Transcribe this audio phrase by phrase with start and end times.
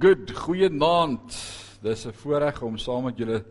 [0.00, 1.34] Good, goeienaand.
[1.82, 3.44] Dis 'n voorreg om saam met julle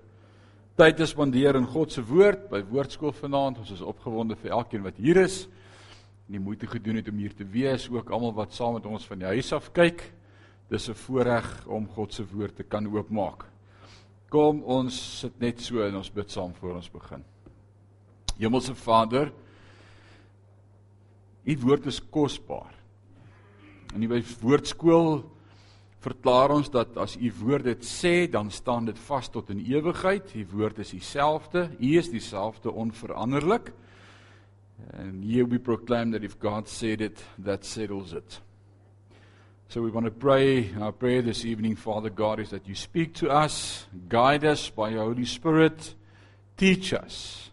[0.76, 3.58] tyd te spandeer in God se woord by Woordskool vanaand.
[3.58, 5.46] Ons is opgewonde vir elkeen wat hier is
[6.26, 9.06] en die moeite gedoen het om hier te wees, ook almal wat saam met ons
[9.06, 10.14] van die huis af kyk.
[10.70, 13.46] Dis 'n voorreg om God se woord te kan oopmaak.
[14.30, 17.24] Kom ons sit net so en ons bid saam voor ons begin.
[18.40, 19.32] Hemelse Vader,
[21.46, 22.74] U woord is kosbaar.
[23.94, 25.38] En die woordskool
[26.00, 30.32] verklaar ons dat as u woord dit sê, dan staan dit vas tot in ewigheid.
[30.36, 31.70] U woord is dieselfde.
[31.80, 33.74] U is dieselfde onveranderlik.
[34.94, 38.40] And here we proclaim that if God said it, that settles it.
[39.68, 43.14] So we want to pray, our prayer this evening, Father God, is that you speak
[43.16, 45.94] to us, guide us by your Holy Spirit,
[46.58, 47.52] teach us,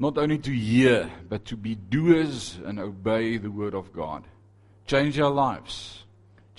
[0.00, 4.24] not only to hear, but to be doers and obey the word of God.
[4.84, 6.01] Change our lives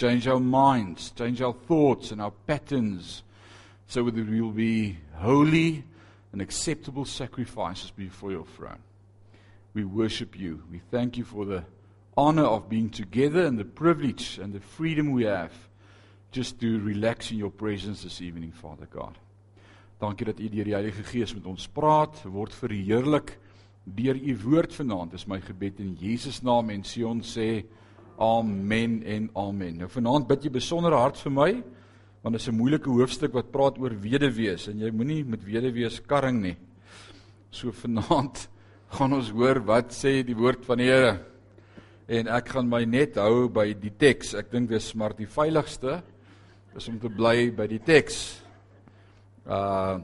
[0.03, 3.23] change our minds, change our thoughts and our patterns,
[3.87, 5.81] so that we will be holy
[6.33, 8.83] and acceptable sacrifices before your throne.
[9.73, 10.61] We worship you.
[10.69, 11.63] We thank you for the
[12.17, 15.53] honor of being together and the privilege and the freedom we have
[16.33, 19.15] just to relax in your presence this evening, Father God.
[20.01, 23.37] Dankie dat U deur die Heilige Gees met ons praat, word verheerlik
[23.85, 25.15] deur U woord vanaand.
[25.15, 27.63] Dis my gebed in Jesus naam en Sion sê
[28.21, 29.79] Amen en amen.
[29.81, 31.51] Nou vanaand bid jy besonder hard vir my
[32.23, 35.99] want dit is 'n moeilike hoofstuk wat praat oor weduwees en jy moenie met weduwees
[36.07, 36.55] karring nie.
[37.51, 38.47] So vanaand
[38.95, 41.19] gaan ons hoor wat sê die woord van die Here.
[42.07, 44.35] En ek gaan my net hou by die teks.
[44.35, 46.03] Ek dink dis maar die veiligste
[46.75, 48.41] is om te bly by die teks.
[49.45, 49.99] Uh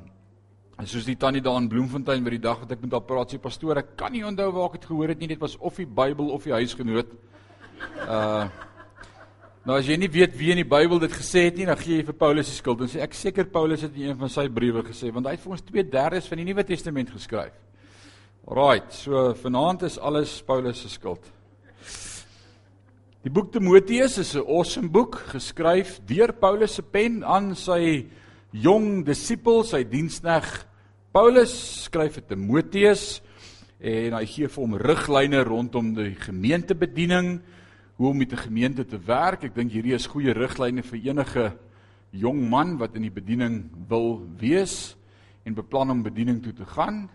[0.80, 3.34] en soos die tannie daar in Bloemfontein by die dag wat ek met haar praat,
[3.34, 5.28] sê pastoor, ek kan nie onthou waar ek dit gehoor het nie.
[5.28, 7.12] Dit was of die Bybel of die huisgenoot.
[8.08, 8.48] Uh
[9.70, 12.00] Nou as jy nie weet wie in die Bybel dit gesê het nie, dan gee
[12.00, 12.80] jy vir Paulus die skuld.
[12.80, 15.44] Dan sê ek seker Paulus het in een van sy briewe gesê want hy het
[15.44, 17.54] vir ons 2/3 van die Nuwe Testament geskryf.
[18.50, 21.22] Right, so vanaand is alles Paulus se skuld.
[23.22, 28.08] Die boek Timoteus is 'n awesome boek geskryf deur Paulus se pen aan sy
[28.52, 30.66] jong disipel, sy dienskneg
[31.12, 33.22] Paulus skryf vir Timoteus
[33.80, 37.42] en hy gee vir hom riglyne rondom die gemeentebediening
[38.00, 39.44] hoe om met 'n gemeente te werk.
[39.44, 41.58] Ek dink hierdie is goeie riglyne vir enige
[42.12, 44.96] jong man wat in die bediening wil wees
[45.44, 47.10] en beplan om bediening toe te gaan.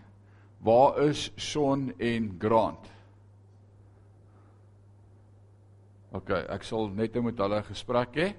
[0.59, 2.91] Waar is Sean en Grant?
[6.11, 8.35] OK, ek sal net nou met hulle gesprek hê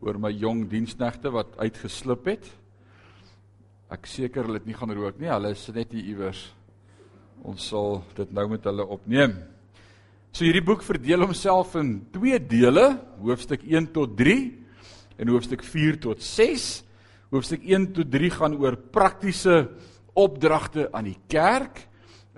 [0.00, 2.46] oor my jong diensknegte wat uitgeslip het.
[3.90, 5.28] Ek seker hulle het nie gaan rook nie.
[5.28, 6.54] Hulle is net hier iewers.
[7.42, 9.59] Ons sal dit nou met hulle opneem.
[10.30, 14.36] So hierdie boek verdeel homself in twee dele, hoofstuk 1 tot 3
[15.20, 16.66] en hoofstuk 4 tot 6.
[17.34, 19.56] Hoofstuk 1 tot 3 gaan oor praktiese
[20.18, 21.82] opdragte aan die kerk,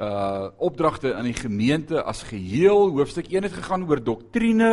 [0.01, 2.89] uh opdragte aan die gemeente as geheel.
[2.97, 4.71] Hoofstuk 1 het gegaan oor doktrine,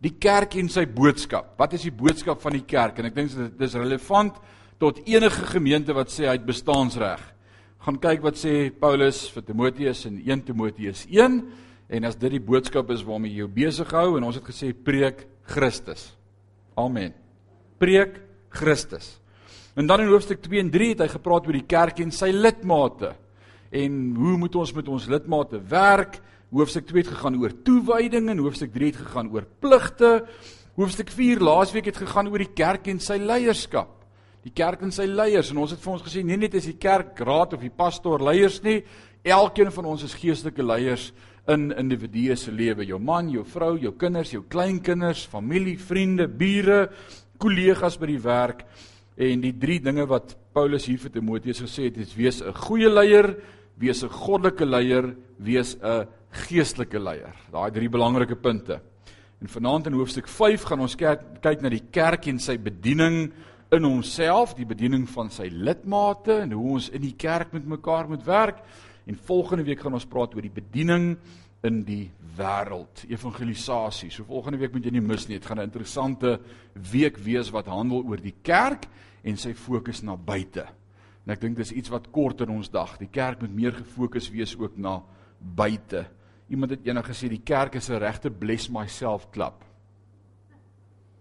[0.00, 1.52] die kerk en sy boodskap.
[1.60, 2.96] Wat is die boodskap van die kerk?
[2.96, 4.40] En ek dink dit is relevant
[4.80, 7.20] tot enige gemeente wat sê hy het bestaansreg.
[7.84, 12.42] Gaan kyk wat sê Paulus vir Timoteus in 1 Timoteus 1 En as dit die
[12.42, 16.08] boodskap is waarmee jy besig hou en ons het gesê preek Christus.
[16.76, 17.14] Amen.
[17.78, 18.18] Preek
[18.50, 19.16] Christus.
[19.76, 22.32] En dan in hoofstuk 2 en 3 het hy gepraat oor die kerk en sy
[22.34, 23.12] lidmate.
[23.70, 26.18] En hoe moet ons met ons lidmate werk?
[26.54, 30.12] Hoofstuk 2 het gegaan oor toewyding en hoofstuk 3 het gegaan oor pligte.
[30.78, 33.92] Hoofstuk 4 laasweek het gegaan oor die kerk en sy leierskap.
[34.46, 36.78] Die kerk en sy leiers en ons het vir ons gesê nie net is die
[36.78, 38.78] kerk raad of die pastoor leiers nie,
[39.26, 41.08] elkeen van ons is geestelike leiers
[41.48, 46.88] in individue se lewe, jou man, jou vrou, jou kinders, jou kleinkinders, familie, vriende, bure,
[47.38, 48.64] kollegas by die werk
[49.16, 52.88] en die drie dinge wat Paulus hier vir Timoteus gesê het, is wees 'n goeie
[52.88, 53.36] leier,
[53.78, 57.34] wees 'n goddelike leier, wees 'n geestelike leier.
[57.52, 58.80] Daai drie belangrike punte.
[59.40, 63.32] En vanaand in hoofstuk 5 gaan ons kyk, kyk na die kerk en sy bediening
[63.70, 68.08] in homself, die bediening van sy lidmate en hoe ons in die kerk met mekaar
[68.08, 68.62] moet werk.
[69.06, 71.12] En volgende week gaan ons praat oor die bediening
[71.66, 74.10] in die wêreld, evangelisasie.
[74.10, 75.38] So volgende week moet jy nie mis nie.
[75.38, 76.40] Dit gaan 'n interessante
[76.74, 78.86] week wees wat handel oor die kerk
[79.22, 80.66] en sy fokus na buite.
[81.24, 82.98] En ek dink dis iets wat kort in ons dag.
[82.98, 85.02] Die kerk moet meer gefokus wees ook na
[85.38, 86.06] buite.
[86.48, 89.64] Iemand het eendag gesê die kerk is 'n regte bless myself klub.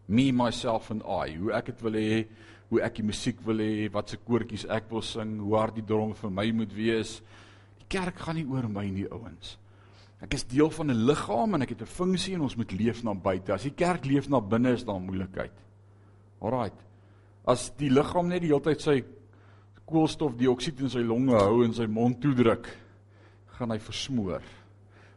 [0.08, 1.38] Me myself and I.
[1.38, 2.28] Hoe ek dit wil hê,
[2.70, 5.86] hoe ek die musiek wil hê, wat se koortjies ek wil sing, hoe hard die
[5.86, 7.22] drom vir my moet wees
[7.88, 9.58] kerk gaan nie oor my nie, ouens.
[10.24, 13.04] Ek is deel van 'n liggaam en ek het 'n funksie en ons moet leef
[13.04, 13.54] na buite.
[13.54, 15.52] As die kerk leef na binne is daar moeilikheid.
[16.42, 16.80] Alraight.
[17.46, 19.04] As die liggaam net die hele tyd sy
[19.86, 22.68] koolstofdioksied in sy longe hou en sy mond toedruk,
[23.58, 24.42] gaan hy versmoor.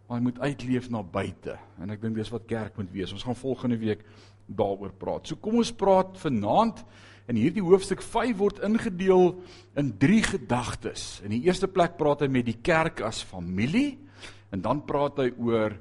[0.09, 3.13] Maar hy moet uitleef na buite en ek dink dis wat kerk moet wees.
[3.13, 4.05] Ons gaan volgende week
[4.47, 5.27] daaroor praat.
[5.29, 6.85] So kom ons praat vanaand
[7.29, 9.35] in hierdie hoofstuk 5 word ingedeel
[9.79, 11.19] in drie gedagtes.
[11.25, 13.99] In die eerste plek praat hy met die kerk as familie
[14.55, 15.77] en dan praat hy oor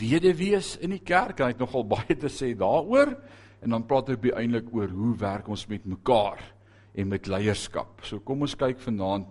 [0.00, 1.42] weduwees in die kerk.
[1.44, 3.12] Hy het nogal baie te sê daaroor
[3.60, 6.40] en dan praat hy eintlik oor hoe werk ons met mekaar
[6.98, 8.00] en met leierskap.
[8.06, 9.28] So kom ons kyk vanaand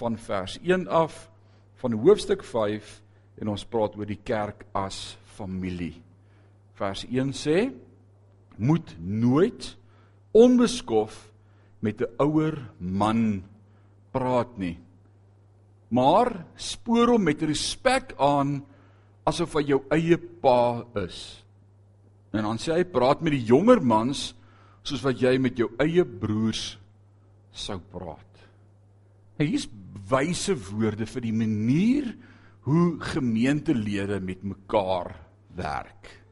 [0.00, 1.26] van vers 1 af
[1.82, 3.00] van hoofstuk 5
[3.42, 5.98] en ons praat oor die kerk as familie.
[6.78, 7.58] Vers 1 sê
[8.56, 9.74] moet nooit
[10.34, 11.30] onbeskof
[11.80, 13.42] met 'n ouer man
[14.10, 14.78] praat nie.
[15.88, 18.64] Maar spoor hom met respek aan
[19.24, 21.44] asof hy jou eie pa is.
[22.32, 24.34] En dan sê hy praat met die jonger mans
[24.82, 26.78] soos wat jy met jou eie broers
[27.52, 28.20] sou praat.
[29.38, 29.68] Hier's
[30.10, 32.10] wyse woorde vir die manier
[32.66, 35.14] hoe gemeentelede met mekaar
[35.56, 36.23] werk.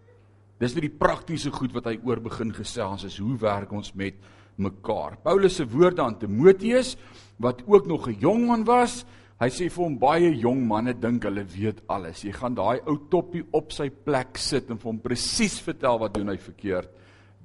[0.62, 4.20] Dis vir die praktiese goed wat hy oor begin gesels is hoe werk ons met
[4.62, 5.16] mekaar.
[5.24, 6.94] Paulus se woorde aan Timoteus
[7.42, 9.04] wat ook nog 'n jong man was,
[9.40, 12.22] hy sê vir hom baie jong manne dink hulle weet alles.
[12.22, 16.14] Jy gaan daai ou toppie op sy plek sit en vir hom presies vertel wat
[16.14, 16.88] doen hy verkeerd.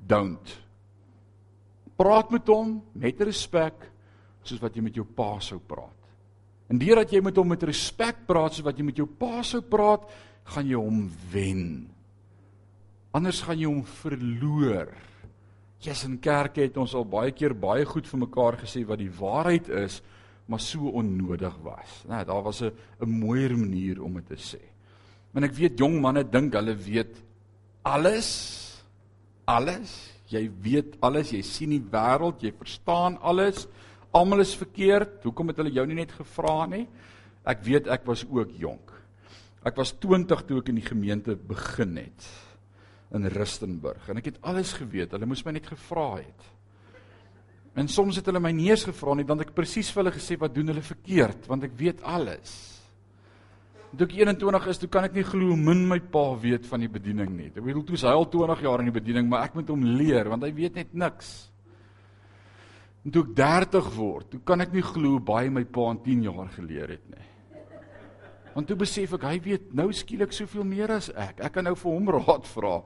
[0.07, 0.61] Don't.
[1.97, 3.91] Praat met hom met respek
[4.43, 5.97] soos wat jy met jou pa sou praat.
[6.69, 9.61] En deurdat jy met hom met respek praat soos wat jy met jou pa sou
[9.61, 10.01] praat,
[10.43, 11.96] gaan jy hom wen.
[13.15, 14.91] Anders gaan jy hom verloor.
[15.79, 19.13] Jesus in kerke het ons al baie keer baie goed vir mekaar gesê wat die
[19.13, 20.01] waarheid is,
[20.47, 22.03] maar so onnodig was.
[22.09, 22.71] Nee, daar was 'n
[23.01, 24.61] 'n mooier manier om dit te sê.
[25.33, 27.21] En ek weet jong manne dink hulle weet
[27.83, 28.83] alles.
[29.45, 30.13] Alles.
[30.27, 33.67] Jy weet alles, jy sien die wêreld, jy verstaan alles.
[34.11, 35.23] Almal is verkeerd.
[35.23, 36.87] Hoekom het hulle jou nie net gevra nie?
[37.45, 38.91] Ek weet ek was ook jonk.
[39.63, 42.46] Ek was 20 toe ek in die gemeente begin het
[43.15, 45.13] in Rustenburg en ek het alles geweet.
[45.15, 46.47] Hulle moes my net gevra het.
[47.77, 50.37] En soms het hulle my eens gevra nie, dan het ek presies vir hulle gesê
[50.41, 52.55] wat doen hulle verkeerd, want ek weet alles.
[53.93, 56.89] Toe ek 21 is, toe kan ek nie glo min my pa weet van die
[56.91, 57.51] bediening nie.
[57.53, 60.27] Ek bedoel, toe hy al 20 jaar in die bediening, maar ek moet hom leer
[60.33, 61.31] want hy weet net niks.
[63.05, 66.27] En toe ek 30 word, toe kan ek nie glo baie my pa in 10
[66.27, 67.26] jaar geleer het nie.
[68.57, 71.43] Want toe besef ek hy weet nou skielik soveel meer as ek.
[71.45, 72.79] Ek kan nou vir hom raad vra.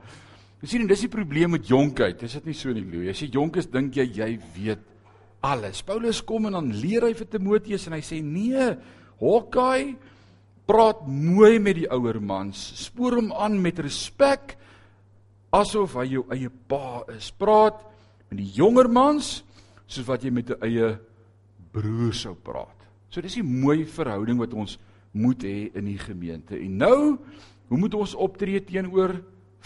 [0.59, 2.25] Jy sien, dis die probleem met jonkheid.
[2.27, 3.07] Is dit nie so nie, Louw?
[3.09, 4.83] As jy jonk is, dink jy jy weet
[5.47, 5.79] alles.
[5.87, 8.75] Paulus kom en dan leer hy vir Timoteus en hy sê: "Nee,
[9.21, 9.95] Hokkai,
[10.67, 12.59] praat mooi met die ouer mans.
[12.83, 14.57] Spoor hom aan met respek
[15.55, 17.31] asof hy jou eie pa is.
[17.31, 17.79] Praat
[18.29, 19.43] met die jonger mans
[19.87, 20.99] soos wat jy met 'n eie
[21.71, 22.75] broer sou praat."
[23.09, 24.77] So dis 'n mooi verhouding wat ons
[25.11, 26.55] moet hê in die gemeente.
[26.55, 26.99] En nou,
[27.67, 29.17] hoe moet ons optree teenoor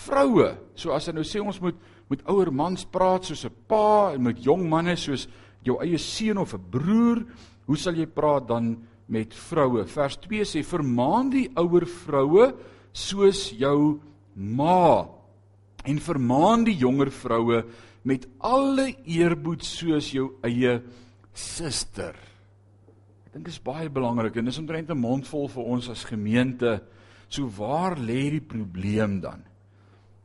[0.05, 0.49] vroue?
[0.77, 1.77] So as hy nou sê ons moet
[2.11, 5.27] met ouer mans praat soos 'n pa en met jong manne soos
[5.63, 7.25] jou eie seun of 'n broer,
[7.65, 8.77] hoe sal jy praat dan
[9.07, 9.85] met vroue?
[9.85, 12.53] Vers 2 sê vermaan die ouer vroue
[12.93, 13.99] soos jou
[14.35, 15.07] ma
[15.85, 17.63] en vermaan die jonger vroue
[18.03, 20.81] met alle eerbied soos jou eie
[21.33, 22.15] suster
[23.35, 26.81] dink is baie belangrik en dis omtrent 'n mondvol vir ons as gemeente.
[27.27, 29.43] So waar lê die probleem dan?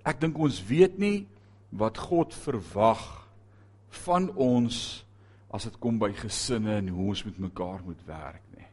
[0.05, 1.27] Ek dink ons weet nie
[1.71, 3.27] wat God verwag
[4.07, 5.05] van ons
[5.51, 8.67] as dit kom by gesinne en hoe ons met mekaar moet werk nie.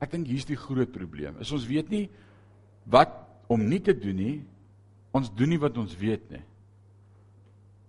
[0.00, 1.38] Ek dink hier's die groot probleem.
[1.40, 2.08] Is ons weet nie
[2.86, 3.14] wat
[3.46, 4.44] om nie te doen nie.
[5.12, 6.42] Ons doen nie wat ons weet nie.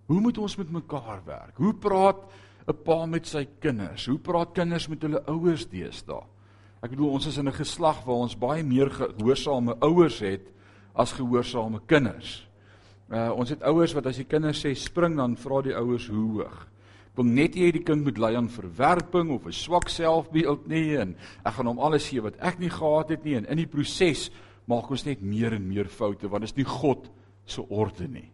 [0.06, 1.58] Hoe moet ons met mekaar werk?
[1.58, 2.30] Hoe praat
[2.70, 4.06] 'n pa met sy kinders?
[4.06, 6.22] Hoe praat kinders met hulle ouers deesdae?
[6.84, 10.48] Ek bedoel ons is in 'n geslag waar ons baie meer gehoorsame ouers het
[10.96, 12.48] as gehoorsame kinders.
[13.10, 16.42] Uh ons het ouers wat as die kinders sê spring dan vra die ouers hoe
[16.42, 16.68] hoog.
[17.10, 20.96] Ek wil net hê die kind moet lei aan verwerping of 'n swak selfbeeld nie
[20.98, 23.68] en ek gaan hom alles gee wat ek nie gehad het nie en in die
[23.68, 24.30] proses
[24.68, 27.10] maak ons net meer en meer foute want dit is nie God
[27.46, 28.32] se orde nie.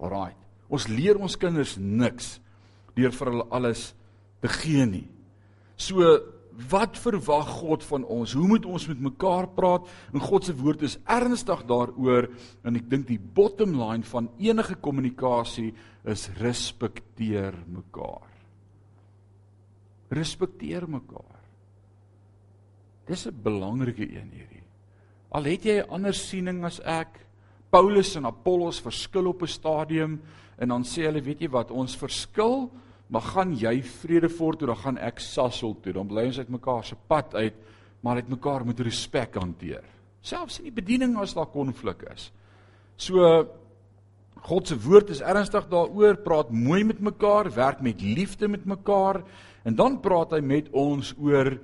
[0.00, 0.32] Alraai.
[0.70, 2.40] Ons leer ons kinders niks
[2.98, 3.92] deur vir hulle alles
[4.42, 5.06] te gee nie.
[5.78, 6.02] So
[6.70, 8.34] wat verwag God van ons?
[8.34, 9.86] Hoe moet ons met mekaar praat?
[10.10, 12.26] En God se woord is ernstig daaroor
[12.66, 15.70] en ek dink die bottom line van enige kommunikasie
[16.08, 18.26] is respekteer mekaar.
[20.10, 21.38] Respekteer mekaar.
[23.06, 24.64] Dis 'n belangrike een hierdie.
[25.30, 27.26] Al het jy 'n ander siening as ek,
[27.70, 30.20] Paulus en Apollos verskil op 'n stadium
[30.58, 32.70] en dan sê hulle, weet jy wat, ons verskil,
[33.08, 35.94] maar gaan jy Vredefort toe, dan gaan ek Sasol toe.
[35.96, 37.54] Dan bly ons uit mekaar se pad uit,
[38.04, 39.84] maar uit mekaar met respek hanteer.
[40.20, 42.28] Selfs in die bediening as daar konflik is.
[42.98, 43.46] So
[44.44, 49.22] God se woord is ernstig daaroor, praat mooi met mekaar, werk met liefde met mekaar
[49.66, 51.56] en dan praat hy met ons oor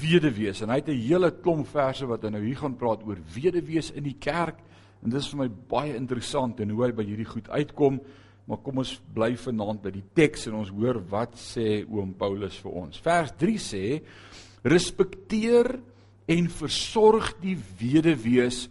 [0.00, 3.18] weduwees en hy het 'n hele klomp verse wat hy nou hier gaan praat oor
[3.34, 4.58] weduwees in die kerk
[5.02, 8.00] en dit is vir my baie interessant en hoe hy by hierdie goed uitkom
[8.46, 12.58] maar kom ons bly vanaand by die teks en ons hoor wat sê oom Paulus
[12.64, 13.84] vir ons vers 3 sê
[14.66, 15.76] respekteer
[16.32, 18.66] en versorg die weduwees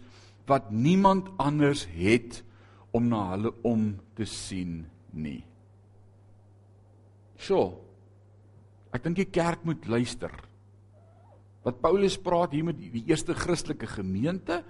[0.48, 2.42] wat niemand anders het
[2.92, 4.82] om na hulle om te sien
[5.16, 5.40] nie.
[7.40, 7.82] So.
[8.92, 10.32] Ek dink die kerk moet luister.
[11.64, 14.60] Wat Paulus praat hier met die eerste Christelike gemeente,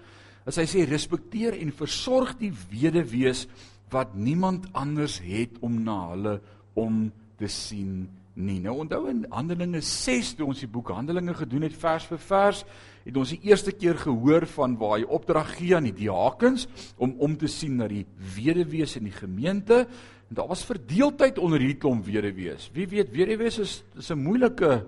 [0.47, 3.47] as hy sê respekteer en versorg die weduwees
[3.93, 6.41] wat niemand anders het om na hulle
[6.79, 7.05] om
[7.39, 8.59] te sien nie.
[8.65, 12.63] Nou onthou in Handelinge 6 toe ons die boek Handelinge gedoen het vers vir vers,
[13.03, 17.15] het ons die eerste keer gehoor van waar hy opdrag gee aan die diakens om
[17.21, 18.07] om te sien na die
[18.37, 19.85] weduwees in die gemeente.
[20.31, 22.71] En daar was verdeeldheid onder hierdie klomp weduwees.
[22.73, 24.85] Wie weet, weduwees is is 'n moeilike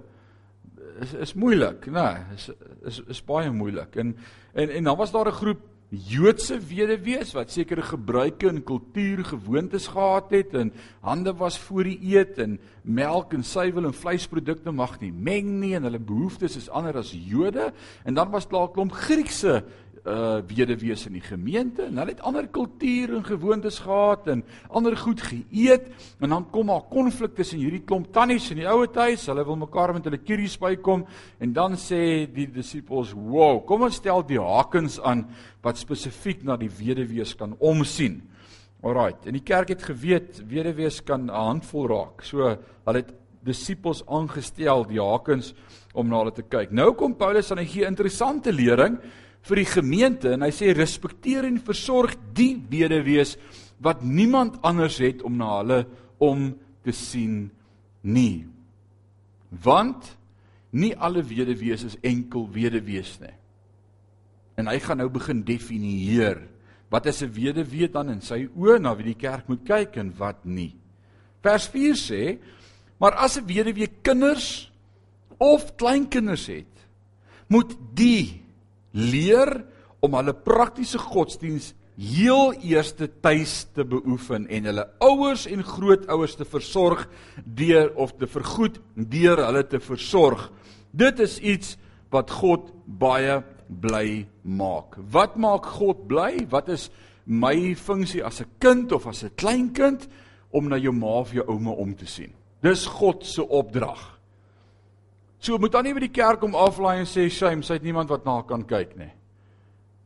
[1.03, 2.03] is is moeilik, né?
[2.03, 2.51] Nee, is
[2.87, 3.97] is is baie moeilik.
[3.97, 4.17] En
[4.55, 5.61] en en dan was daar 'n groep
[5.95, 10.73] Joodse weduwees wat sekere gebruike en kultuurgewoontes gehad het en
[11.05, 15.75] hande was voor die eet en melk en suiwel en vleisprodukte mag nie meng nie
[15.79, 17.71] en hulle behoeftes is anders as Jode.
[18.05, 19.65] En dan was daar 'n klomp Griekse
[20.05, 24.97] uh weduwees in die gemeente en hulle het ander kultuur en gewoontes gehad en ander
[25.01, 25.87] goed geëet.
[26.21, 29.25] En dan kom daar konflik tussen hierdie klomp tannies in die ouer huis.
[29.27, 31.07] Hulle wil mekaar met hulle kieries bykom
[31.41, 35.25] en dan sê die disippels wow kom ons stel die hakens aan
[35.65, 38.21] wat spesifiek na die weduwees kan omsien.
[38.85, 42.23] Alrite en die kerk het geweet weduwees kan 'n handvol raak.
[42.23, 42.45] So
[42.85, 45.55] hulle het disippels aangestel die hakens
[45.95, 46.73] om na hulle te kyk.
[46.73, 48.99] Nou kom Paulus aan 'n interessante lering
[49.45, 53.37] vir die gemeente en hy sê respekteer en versorg die weduwees
[53.85, 55.81] wat niemand anders het om na hulle
[56.23, 56.53] om
[56.85, 57.51] te sien
[58.03, 58.47] nie.
[59.65, 60.15] Want
[60.75, 63.35] nie alle weduwees is enkel weduwees nie.
[64.57, 66.41] En hy gaan nou begin definieer
[66.91, 70.13] wat is 'n weduwee dan in sy oë na wie die kerk moet kyk en
[70.17, 70.77] wat nie.
[71.43, 72.39] Vers 4 sê:
[73.01, 74.71] Maar as 'n weduwee kinders
[75.39, 76.87] of kleinkinders het,
[77.49, 78.44] moet die
[78.95, 79.65] leer
[80.05, 86.47] om hulle praktiese godsdiens heel eerste tuis te beoefen en hulle ouers en grootouers te
[86.49, 87.07] versorg
[87.45, 90.49] deur of te vergoed deur hulle te versorg.
[90.91, 91.77] Dit is iets
[92.15, 94.99] wat God baie bly maak.
[95.11, 96.47] Wat maak God bly?
[96.51, 96.91] Wat is
[97.25, 100.09] my funksie as 'n kind of as 'n kleinkind
[100.51, 102.33] om na jou ma of jou ouma om te sien?
[102.63, 104.14] Dis God se opdrag.
[105.45, 108.09] So moet dan nie by die kerk om aflaai en sê shame, sy het niemand
[108.09, 109.11] wat na kan kyk nie.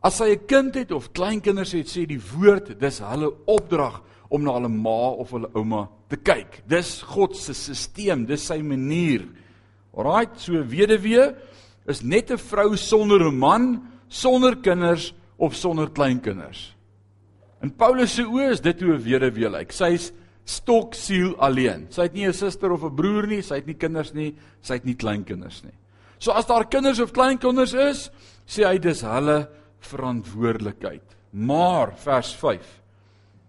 [0.02, 4.42] As sy 'n kind het of kleinkinders het, sê die woord, dis hulle opdrag om
[4.42, 6.62] na hulle ma of hulle ouma te kyk.
[6.66, 9.28] Dis God se stelsel, dis sy manier.
[9.94, 11.34] Alraait, so weduwee
[11.86, 16.74] is net 'n vrou sonder 'n man, sonder kinders of sonder kleinkinders.
[17.62, 19.72] In Paulus se oë is dit hoe weduwee lyk.
[19.72, 20.12] Sy's
[20.48, 21.86] stok siel alleen.
[21.92, 24.74] Sy het nie 'n suster of 'n broer nie, sy het nie kinders nie, sy
[24.74, 25.74] het nie kleinkinders nie.
[26.18, 28.10] So as daar kinders of kleinkinders is,
[28.46, 29.48] sê hy dis hulle
[29.80, 31.16] verantwoordelikheid.
[31.32, 32.80] Maar vers 5.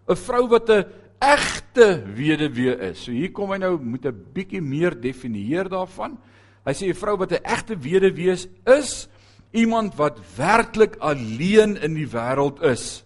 [0.10, 0.86] 'n Vrou wat 'n
[1.20, 3.04] egte weduwee is.
[3.04, 6.18] So hier kom hy nou met 'n bietjie meer definieer daarvan.
[6.66, 9.08] Hy sê 'n vrou wat 'n egte weduwee is, is
[9.52, 13.04] iemand wat werklik alleen in die wêreld is.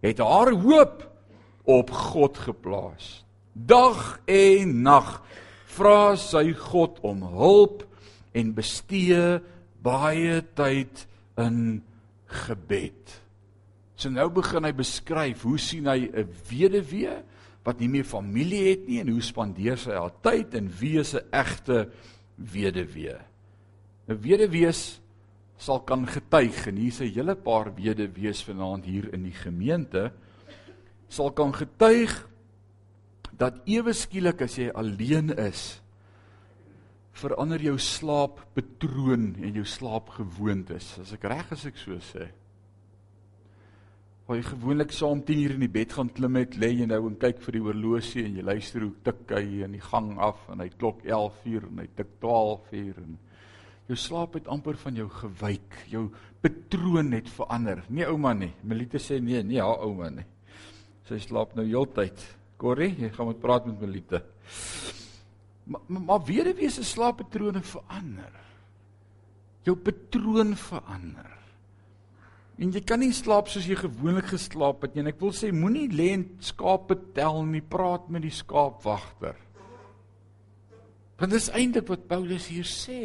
[0.00, 1.08] Het haar hoop
[1.68, 3.22] op God geplaas.
[3.52, 5.18] Dag en nag
[5.68, 7.84] vra sy God om hulp
[8.32, 9.38] en bestee
[9.84, 11.04] baie tyd
[11.38, 11.82] in
[12.46, 13.16] gebed.
[13.98, 17.16] So nou begin hy beskryf hoe sien hy 'n weduwee
[17.64, 21.14] wat nie meer familie het nie en hoe spandeer sy haar tyd en wie is
[21.14, 21.88] 'n egte
[22.36, 23.18] weduwee.
[24.08, 25.00] 'n Weduwees
[25.58, 30.12] sal kan getuig en hier's 'n hele paar weduwees vanaand hier in die gemeente
[31.08, 32.14] sal kan getuig
[33.38, 35.80] dat ewe skielik as jy alleen is
[37.18, 42.28] verander jou slaappatroon en jou slaapgewoontes as ek reg as ek so sê
[44.28, 47.00] waar jy gewoonlik saam 10 uur in die bed gaan klim het lê jy nou
[47.08, 50.44] en kyk vir die horlosie en jy luister hoe tik hy in die gang af
[50.52, 53.16] en hy klok 11 uur en hy tik 12 uur en
[53.88, 55.76] Jou slaap het amper van jou gewyk.
[55.88, 56.02] Jou
[56.44, 57.80] patroon het verander.
[57.88, 58.50] Nee ouma nie.
[58.68, 60.26] Melite sê nee, nie haar ouma nie.
[61.08, 62.20] Sy slaap nou heeltyd.
[62.60, 64.20] Corrie, jy gaan met praat met Melite.
[65.68, 68.36] Maar maar, maar weduwee se slaappatrone verander.
[69.64, 71.34] Jou patroon verander.
[72.58, 75.04] En jy kan nie slaap soos jy gewoonlik geslaap het nie.
[75.04, 77.62] En ek wil sê moenie lê en skape tel nie.
[77.62, 79.36] Praat met die skaapwagter.
[81.18, 83.02] Want dis eintlik wat Paulus hier sê.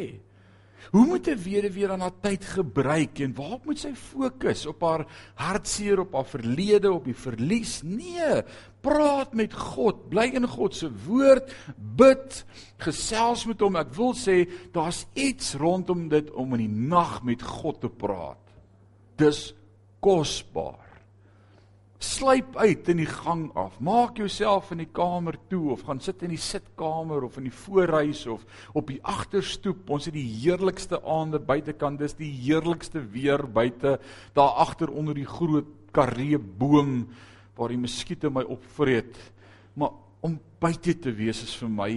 [0.90, 4.66] Hoe moet 'n weduwee dan haar tyd gebruik en waarop moet sy fokus?
[4.66, 7.82] Op haar hartseer, op haar verlede, op die verlies?
[7.82, 8.42] Nee,
[8.80, 12.44] praat met God, bly in God se woord, bid,
[12.76, 13.76] gesels met hom.
[13.76, 18.42] Ek wil sê daar's iets rondom dit om in die nag met God te praat.
[19.16, 19.54] Dis
[20.00, 20.83] kosbaar.
[22.04, 23.78] Sluip uit in die gang af.
[23.80, 27.54] Maak jouself in die kamer toe of gaan sit in die sitkamer of in die
[27.54, 28.44] voorhuis of
[28.76, 29.88] op die agterstoep.
[29.90, 32.02] Ons het die heerlikste aande buitekant.
[32.02, 33.96] Dis die heerlikste weer buite
[34.36, 37.06] daar agter onder die groot karee boom
[37.56, 39.16] waar die muskiete my opvreet.
[39.78, 39.94] Maar
[40.24, 41.90] om buite te wees is vir my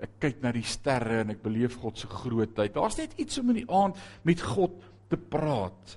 [0.00, 2.72] ek kyk na die sterre en ek beleef God se grootheid.
[2.72, 4.78] Daar's net iets om in die aand met God
[5.12, 5.96] te praat.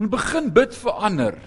[0.00, 1.38] En begin bid vir ander.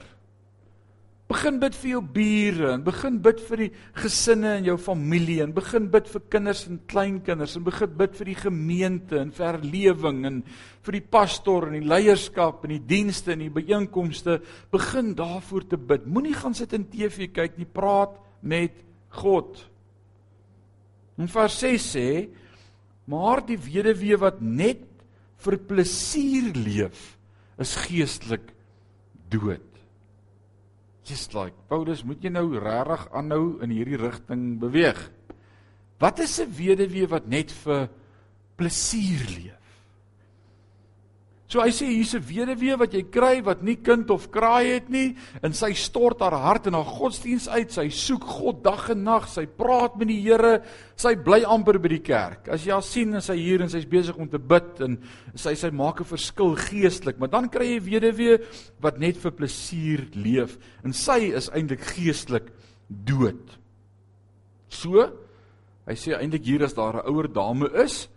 [1.25, 5.55] Begin bid vir jou bure en begin bid vir die gesinne in jou familie en
[5.55, 10.19] begin bid vir kinders en kleinkinders en begin bid vir die gemeente en vir herlewing
[10.29, 10.37] en
[10.85, 14.37] vir die pastoor en die leierskap en die dienste en die byeenkomste
[14.73, 16.05] begin daarvoor te bid.
[16.05, 18.77] Moenie gaan sit en TV kyk nie, praat met
[19.17, 19.57] God.
[21.17, 22.09] In vers 6 sê:
[23.09, 24.85] "Maar die weduwee wat net
[25.37, 27.17] vir plesier leef,
[27.57, 28.53] is geestelik
[29.29, 29.74] dood."
[31.05, 34.99] Just like Paulus, moet jy nou regtig aanhou in hierdie rigting beweeg?
[36.01, 37.89] Wat is 'n weduwee wat net vir
[38.57, 39.54] plesier leef?
[41.45, 44.89] So hy sê hier's 'n weduwee wat jy kry wat nie kind of kraai het
[44.89, 47.71] nie en sy stort haar hart in haar godsdiens uit.
[47.71, 49.27] Sy soek God dag en nag.
[49.29, 50.63] Sy praat met die Here.
[50.95, 52.49] Sy bly amper by die kerk.
[52.49, 54.97] As jy haar sien en sy hier en sy's besig om te bid en
[55.35, 58.39] sy sy maak 'n verskil geestelik, maar dan kry jy weduwee
[58.81, 62.49] wat net vir plesier leef en sy is eintlik geestelik
[62.89, 63.57] dood.
[64.69, 65.11] So
[65.85, 68.07] hy sê eintlik hier as daar 'n ouer dame is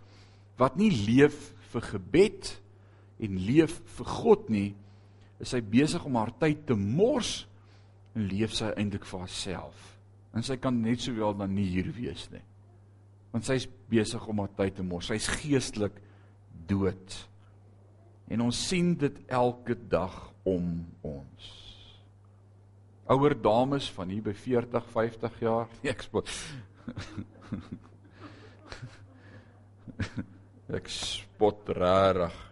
[0.57, 2.58] wat nie leef vir gebed nie
[3.19, 4.69] en leef vir God nie,
[5.39, 7.47] is sy besig om haar tyd te mors
[8.15, 9.79] en leef sy eintlik vir haarself.
[10.35, 12.43] En sy kan net sowel dan nie hier wees nie.
[13.33, 15.09] Want sy's besig om haar tyd te mors.
[15.09, 15.95] Sy's geestelik
[16.69, 17.17] dood.
[18.29, 21.49] En ons sien dit elke dag om ons.
[23.09, 26.29] Ouer dames van hier by 40, 50 jaar, nee, ek spot.
[30.77, 32.48] ek spot rarig.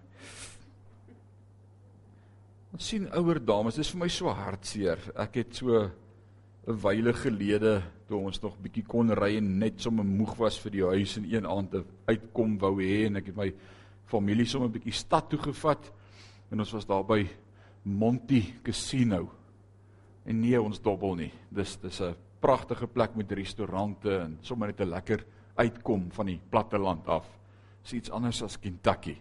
[2.78, 5.00] Ons sien ouer dames, dis vir my so hartseer.
[5.18, 10.06] Ek het so 'n wyle gelede toe ons nog bietjie kon ry en net sommer
[10.06, 11.74] moeg was vir die huis en een aand
[12.06, 13.52] uitkom wou hê en ek het my
[14.06, 15.92] familie sommer bietjie stad toe gevat
[16.52, 17.28] en ons was daar by
[17.84, 19.32] Monty Casino.
[20.28, 21.32] En nee, ons dobbel nie.
[21.50, 26.40] Dis dis 'n pragtige plek met restaurante en sommer net 'n lekker uitkom van die
[26.50, 27.26] platte land af.
[27.82, 29.18] Dis iets anders as Kentucky.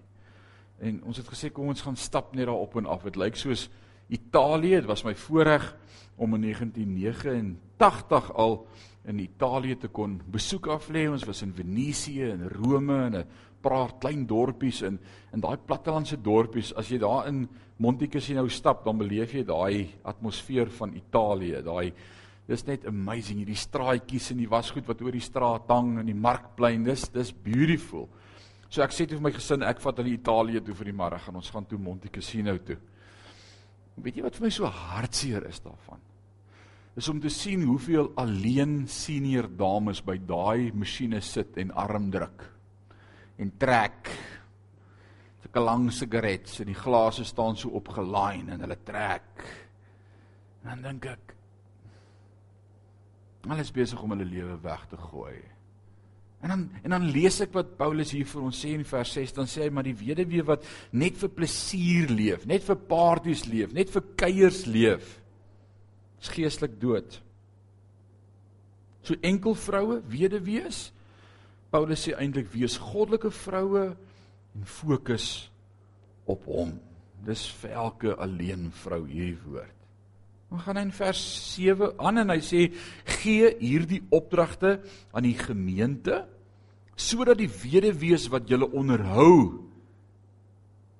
[0.80, 3.04] En ons het gesê kom ons gaan stap net daar op en af.
[3.08, 3.68] Dit lyk soos
[4.08, 4.82] Italië.
[4.82, 5.76] Dit was my voorreg
[6.16, 8.66] om in 1989 al
[9.06, 11.06] in Italië te kon besoek af lê.
[11.10, 13.26] Ons was in Venesië en Rome en 'n
[13.60, 14.98] paar klein dorpies in
[15.32, 16.74] in daai plattelandse dorpies.
[16.74, 21.62] As jy daar in Monte Cassino stap, dan beleef jy daai atmosfeer van Italië.
[21.62, 21.92] Daai
[22.46, 26.14] dis net amazing hierdie straatjies en die wasgoed wat oor die straat hang en die
[26.14, 26.84] markplein.
[26.84, 28.08] Dis dis beautiful.
[28.76, 31.30] So ek sê toe vir my gesin, ek vat hulle Italië toe vir die middag
[31.30, 32.76] en ons gaan toe Monte Cassino toe.
[34.04, 36.02] Weet jy wat vir my so hartseer is daarvan?
[37.00, 42.44] Is om te sien hoeveel alleen senior dames by daai masjiene sit en arm druk
[43.40, 44.12] en trek.
[45.40, 49.48] Sulke lang sigarette en die glase staan so opgelaai en hulle trek.
[50.60, 51.36] En dan dink ek
[53.48, 55.55] alles besig om hulle lewe weg te gooi.
[56.44, 59.34] En dan en dan lees ek wat Paulus hier vir ons sê in vers 6,
[59.38, 63.72] dan sê hy maar die weduwee wat net vir plesier leef, net vir partytjies leef,
[63.76, 65.14] net vir kuiers leef,
[66.22, 67.20] is geestelik dood.
[69.06, 70.88] So enkel vroue, weduwees.
[71.70, 73.86] Paulus sê eintlik wees goddelike vroue
[74.56, 75.46] en fokus
[76.26, 76.74] op hom.
[77.26, 79.75] Dis vir elke alleen vrou hierdie woord.
[80.50, 81.22] Dan gaan hy in vers
[81.54, 82.62] 7 aan en hy sê
[83.18, 84.78] gee hierdie opdragte
[85.12, 86.24] aan die gemeente
[86.96, 89.66] sodat die weduwees wat julle onderhou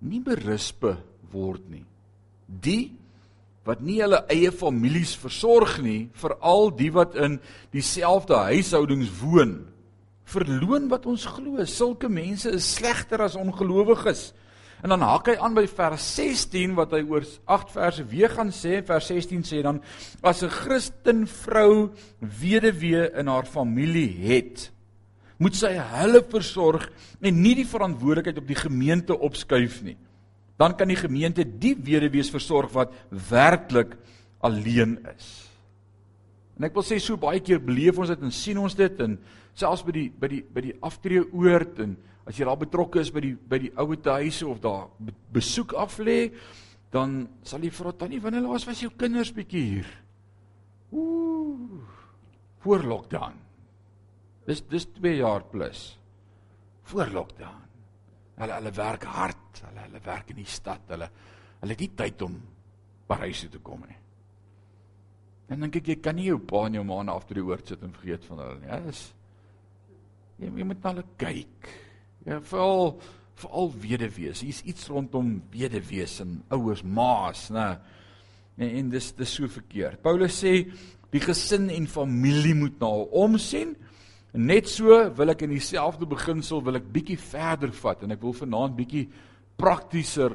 [0.04, 0.98] nie berispe
[1.32, 1.84] word nie.
[2.46, 2.92] Die
[3.66, 7.40] wat nie hulle eie families versorg nie, veral die wat in
[7.74, 9.56] dieselfde huishoudings woon.
[10.26, 14.28] Verloon wat ons glo, sulke mense is slegter as ongelowiges.
[14.84, 18.52] En dan haak hy aan by vers 16 wat hy oor 8 verse weer gaan
[18.52, 18.82] sê.
[18.84, 19.80] Vers 16 sê dan
[20.22, 24.70] as 'n Christen vrou weduwee in haar familie het,
[25.38, 29.96] moet sy hulle versorg en nie die verantwoordelikheid op die gemeente opskuif nie.
[30.56, 33.96] Dan kan die gemeente die weduwees versorg wat werklik
[34.40, 35.50] alleen is.
[36.56, 39.18] En ek wil sê so baie keer beleef ons dit en sien ons dit en
[39.56, 43.22] selfs by die by die by die aftreeoord en As jy daar betrokke is by
[43.22, 44.88] die by die ouete huise of daar
[45.32, 46.32] besoek af lê,
[46.90, 49.92] dan sal jy vra tannie, wanneer laas was jou kinders bietjie hier?
[50.96, 51.84] Ooh.
[52.64, 53.38] Voor lockdown.
[54.46, 55.98] Dis dis 2 jaar plus.
[56.90, 57.62] Voor lockdown.
[58.36, 61.08] Hulle hulle werk hard, hulle hulle werk in die stad, hulle
[61.60, 62.34] hulle het nie tyd om
[63.06, 63.96] Parys toe te kom nie.
[65.54, 67.46] En dan kyk jy kan nie jou pa en jou ma na af toe die
[67.46, 68.80] oord sit en vergeet van hulle nie.
[68.88, 69.02] Dis
[70.42, 71.70] jy, jy moet na hulle kyk.
[72.26, 72.96] Ja, veral
[73.36, 74.40] veral weduwees.
[74.40, 77.74] Hier's iets rondom weduwees en ouers, ma's, né?
[78.56, 80.00] En, en dis dis so verkeerd.
[80.02, 80.54] Paulus sê
[81.12, 83.74] die gesin en familie moet na hom omsien.
[84.36, 88.34] Net so wil ek in dieselfde beginsel wil ek bietjie verder vat en ek wil
[88.36, 89.06] vanaand bietjie
[89.60, 90.34] praktischer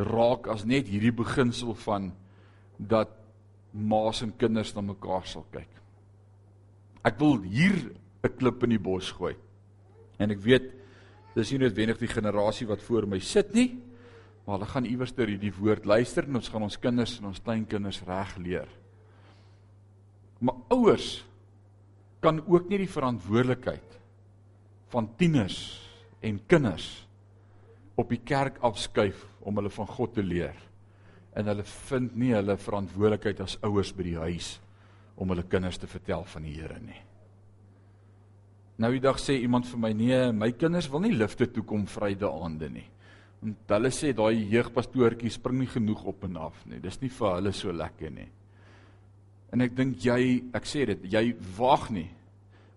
[0.00, 2.12] raak as net hierdie beginsel van
[2.78, 3.10] dat
[3.72, 5.68] ma's en kinders na mekaar sal kyk.
[7.04, 7.90] Ek wil hier
[8.22, 9.34] 'n klip in die bos gooi.
[10.18, 10.83] En ek weet
[11.34, 13.72] Dis nie noodwendig die generasie wat voor my sit nie,
[14.44, 17.42] maar hulle gaan iewers ter hierdie woord luister en ons gaan ons kinders en ons
[17.42, 18.68] kleinkinders reg leer.
[20.44, 21.24] Maar ouers
[22.24, 23.96] kan ook nie die verantwoordelikheid
[24.92, 25.58] van tieners
[26.24, 26.86] en kinders
[28.00, 30.56] op die kerk afskuif om hulle van God te leer.
[31.34, 34.54] En hulle vind nie hulle verantwoordelikheid as ouers by die huis
[35.18, 37.00] om hulle kinders te vertel van die Here nie.
[38.82, 41.84] Nou die dag sê iemand vir my nee, my kinders wil nie lifte toe kom
[41.86, 42.86] Vrydag aande nie.
[43.44, 46.80] Want hulle sê daai jeugpastoortjie spring nie genoeg op en af nie.
[46.82, 48.26] Dis nie vir hulle so lekker nie.
[49.54, 50.18] En ek dink jy,
[50.56, 52.08] ek sê dit, jy wag nie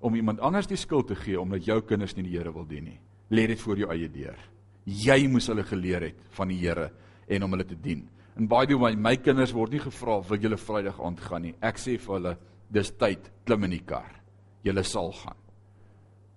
[0.06, 2.86] om iemand anders die skuld te gee omdat jou kinders nie die Here wil dien
[2.92, 3.00] nie.
[3.34, 4.38] Lê dit voor jou eie deur.
[4.86, 6.92] Jy moes hulle geleer het van die Here
[7.26, 8.06] en om hulle te dien.
[8.38, 11.56] En by the way, my kinders word nie gevra wil julle Vrydag aand gaan nie.
[11.58, 12.38] Ek sê vir hulle,
[12.70, 14.14] dis tyd, klim in die kar.
[14.62, 15.47] Julle sal gaan.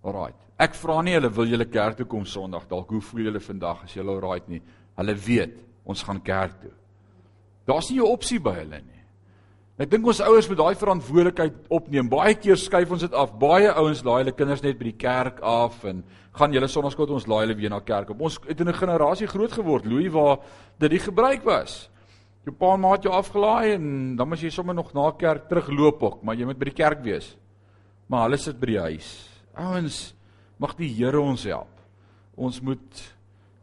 [0.03, 0.37] Alraait.
[0.61, 3.85] Ek vra nie hulle wil julle kerk toe kom Sondag dalk hoe voel julle vandag
[3.85, 4.61] as julle alraait nie.
[4.97, 5.59] Hulle weet
[5.89, 6.73] ons gaan kerk toe.
[7.67, 9.01] Daar's nie 'n opsie by hulle nie.
[9.81, 12.09] Ek dink ons ouers moet daai verantwoordelikheid opneem.
[12.09, 13.33] Baie keer skuif ons dit af.
[13.39, 16.05] Baie ouens laai hulle kinders net by die kerk af en
[16.37, 18.21] gaan julle Sondagskool ons laai hulle weer na kerk op.
[18.21, 20.39] Ons het in 'n generasie groot geword, Louis, waar
[20.79, 21.89] dit die gebruik was.
[22.45, 25.49] Jou pa en ma het jou afgelaai en dan moet jy sommer nog na kerk
[25.49, 27.37] terugloop ook, maar jy moet by die kerk wees.
[28.07, 29.30] Maar hulle sit by die huis.
[29.61, 30.14] Ouens,
[30.61, 31.83] mag die Here ons help.
[32.40, 33.03] Ons moet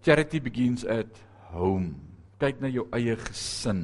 [0.06, 1.18] charity begins at
[1.54, 1.96] home.
[2.38, 3.84] Kyk na jou eie gesin.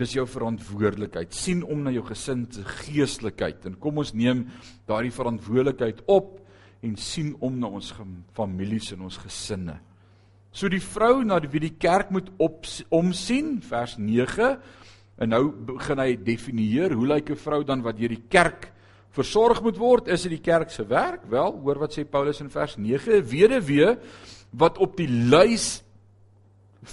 [0.00, 1.32] Dis jou verantwoordelikheid.
[1.34, 4.46] sien om na jou gesin se geestelikheid en kom ons neem
[4.88, 6.38] daardie verantwoordelikheid op
[6.84, 7.92] en sien om na ons
[8.36, 9.78] families en ons gesinne.
[10.52, 14.56] So die vrou na wie die kerk moet op omsien vers 9
[15.16, 18.72] en nou begin hy definieer hoe lyk 'n vrou dan wat deur die kerk
[19.16, 21.24] versorg moet word, is dit die kerk se werk?
[21.30, 23.96] Wel, hoor wat sê Paulus in vers 9, weduwee
[24.56, 25.80] wat op die lys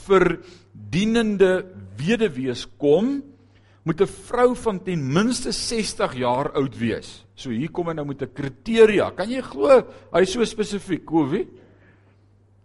[0.07, 0.39] vir
[0.71, 1.65] dienende
[1.99, 3.21] weduwees kom,
[3.83, 7.25] moet 'n vrou van ten minste 60 jaar oud wees.
[7.35, 9.11] So hier kom hy nou met 'n kriteria.
[9.11, 9.83] Kan jy glo?
[10.13, 11.47] Hy so spesifiek, Kowie.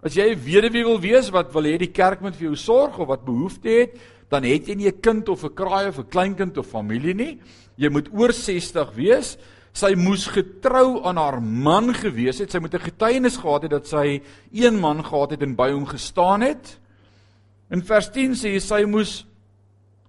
[0.02, 2.98] As jy 'n weduwee wil wees wat wil hê die kerk moet vir jou sorg
[2.98, 6.08] of wat behoefte het, dan het jy nie 'n kind of 'n kraai of 'n
[6.08, 7.38] kleinkind of familie nie.
[7.76, 9.38] Jy moet oor 60 wees.
[9.72, 12.50] Sy moes getrou aan haar man gewees het.
[12.50, 14.20] Sy moet 'n getuienis gehad het dat sy
[14.52, 16.78] een man gehad het en by hom gestaan het.
[17.70, 19.26] In vers 10 sê hy sy moes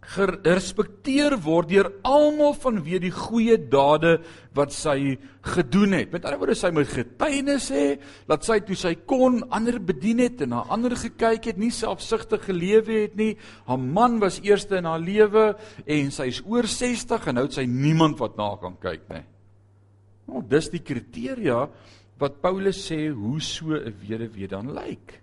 [0.09, 4.15] gerespekteer word deur almal vanweë die goeie dade
[4.57, 5.19] wat sy
[5.53, 6.09] gedoen het.
[6.13, 7.85] Met ander woorde, sy moet getuienis hê
[8.29, 12.47] dat sy toe sy kon ander bedien het en na ander gekyk het, nie selfsugtig
[12.49, 13.35] gelewe het nie.
[13.69, 15.51] Haar man was eerste in haar lewe
[15.85, 19.23] en sy is oor 60 en nou het sy niemand wat na kan kyk nie.
[20.29, 21.63] Nou, dis die kriteria
[22.19, 25.21] wat Paulus sê hoe so 'n weduwee dan lyk.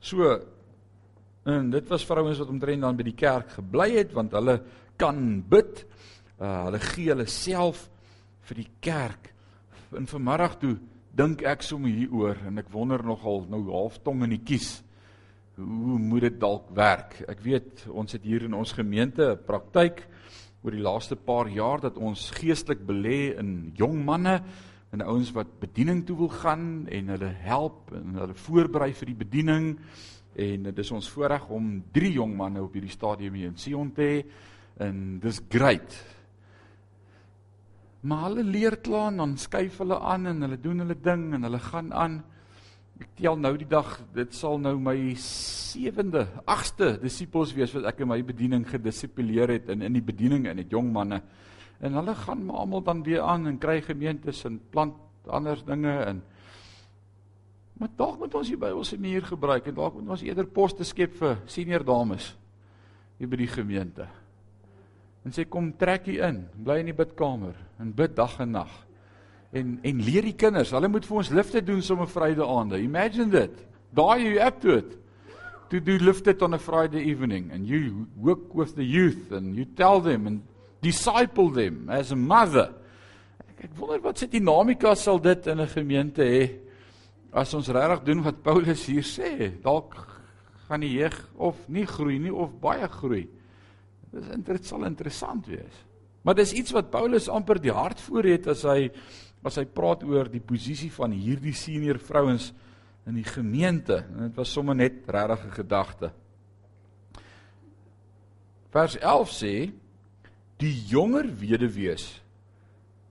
[0.00, 0.40] So
[1.46, 4.58] En dit was vrouens wat omtrent dan by die kerk gebly het want hulle
[4.98, 5.84] kan bid.
[6.40, 7.84] Uh, hulle gee hulle self
[8.48, 9.30] vir die kerk.
[9.94, 10.74] In vanmiddag toe
[11.16, 14.82] dink ek sommer hieroor en ek wonder nogal nou half tong in die kies.
[15.56, 17.14] hoe moet dit dalk werk?
[17.32, 20.02] Ek weet ons het hier in ons gemeente 'n praktyk
[20.62, 24.42] oor die laaste paar jaar dat ons geestelik belê in jong manne
[24.92, 29.20] en ouens wat bediening toe wil gaan en hulle help en hulle voorberei vir die
[29.24, 29.78] bediening
[30.36, 33.88] en dit is ons voorreg om drie jong manne op hierdie stadium hier in Sion
[33.96, 34.18] te hê
[34.84, 35.96] en dis great.
[38.06, 41.48] Maar hulle leer klaar en dan skuif hulle aan en hulle doen hulle ding en
[41.48, 42.18] hulle gaan aan.
[43.00, 48.04] Ek tel nou die dag, dit sal nou my 7de, 8ste disippels wees wat ek
[48.04, 51.22] in my bediening gedissiplineer het in in die bediening in dit jong manne.
[51.80, 54.96] En hulle gaan maar almal dan weer aan en kry gemeentes en plant
[55.26, 56.22] ander dinge en
[57.76, 61.12] maar dalk moet ons die Bybelse manier gebruik en dalk moet ons eerder poste skep
[61.18, 62.34] vir senior dames
[63.18, 64.06] hier by die gemeente.
[65.24, 68.72] En sê kom trek hier in, bly in die bidkamer en bid dag en nag
[69.56, 70.72] en en leer die kinders.
[70.74, 72.80] Hulle moet vir ons lifte doen sommer Vrydag aande.
[72.82, 73.60] Imagine dit.
[73.96, 74.96] Daai you up to it.
[75.70, 79.64] To do lifted on a Friday evening and you work with the youth and you
[79.64, 80.42] tell them and
[80.82, 82.70] disciple them as a mother.
[83.48, 86.65] Ek, ek wonder wat se dinamika sal dit in 'n gemeente hê
[87.36, 89.50] as ons regtig doen wat Paulus hier sê.
[89.62, 89.96] Dalk
[90.66, 93.26] gaan die jeug of nie groei nie of baie groei.
[94.10, 95.82] Dit sal interessant wees.
[96.24, 98.90] Maar dis iets wat Paulus amper die hart voor het as hy
[99.46, 102.48] as hy praat oor die posisie van hierdie senior vrouens
[103.06, 104.00] in die gemeente.
[104.16, 106.10] En dit was sommer net regtig 'n gedagte.
[108.74, 109.54] Vers 11 sê
[110.58, 112.22] die jonger weduwees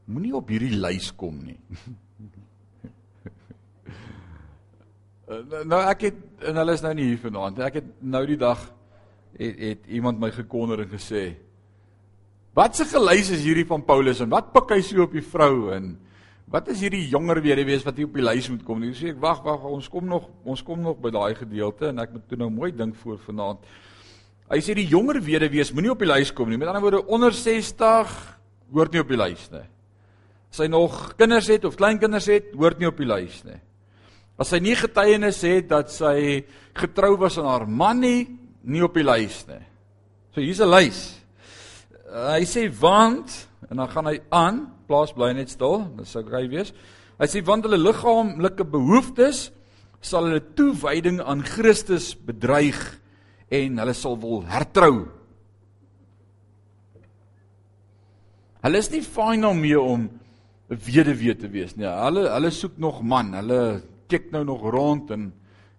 [0.05, 1.59] moenie op hierdie lys kom nie.
[5.65, 7.59] nou ek het en hulle is nou nie hier vanaand.
[7.65, 8.61] Ek het nou die dag
[9.37, 11.33] het, het iemand my gekonder en gesê
[12.55, 15.73] Wat se gelys is hierdie van Paulus en wat pik hy so op die vrou
[15.75, 15.95] en
[16.45, 18.83] Wat is hierdie jonger weduwees wat hier op die lys moet kom?
[18.85, 22.03] Ek sê ek wag, wag, ons kom nog, ons kom nog by daai gedeelte en
[22.03, 23.63] ek moet toe nou mooi dink voor vanaand.
[24.53, 26.59] Hy sê die jonger weduwees moenie op die lys kom nie.
[26.61, 28.13] Met ander woorde onder 60
[28.75, 29.63] hoort nie op die lys nie.
[30.53, 33.57] As hy nog kinders het of kleinkinders het, hoort nie op die lys nie.
[34.37, 36.43] As hy nie getuienis het dat sy
[36.75, 38.27] getrou was aan haar man nie,
[38.67, 39.61] nie op die lys nie.
[40.35, 40.99] So hier's 'n lys.
[42.11, 46.23] Uh, hy sê want en dan gaan hy aan plaas bly net stil, dit sou
[46.23, 46.73] gey wees.
[47.17, 49.51] Hy sê want hulle liggaamlike behoeftes
[50.01, 52.77] sal hulle toewyding aan Christus bedreig
[53.49, 55.07] en hulle sal wil hertrou.
[58.65, 60.09] Hulle is nie fyn om mee om
[60.69, 61.85] 'n weduwee te wees nie.
[61.85, 63.33] Hulle hulle soek nog man.
[63.33, 65.31] Hulle kyk nou nog rond en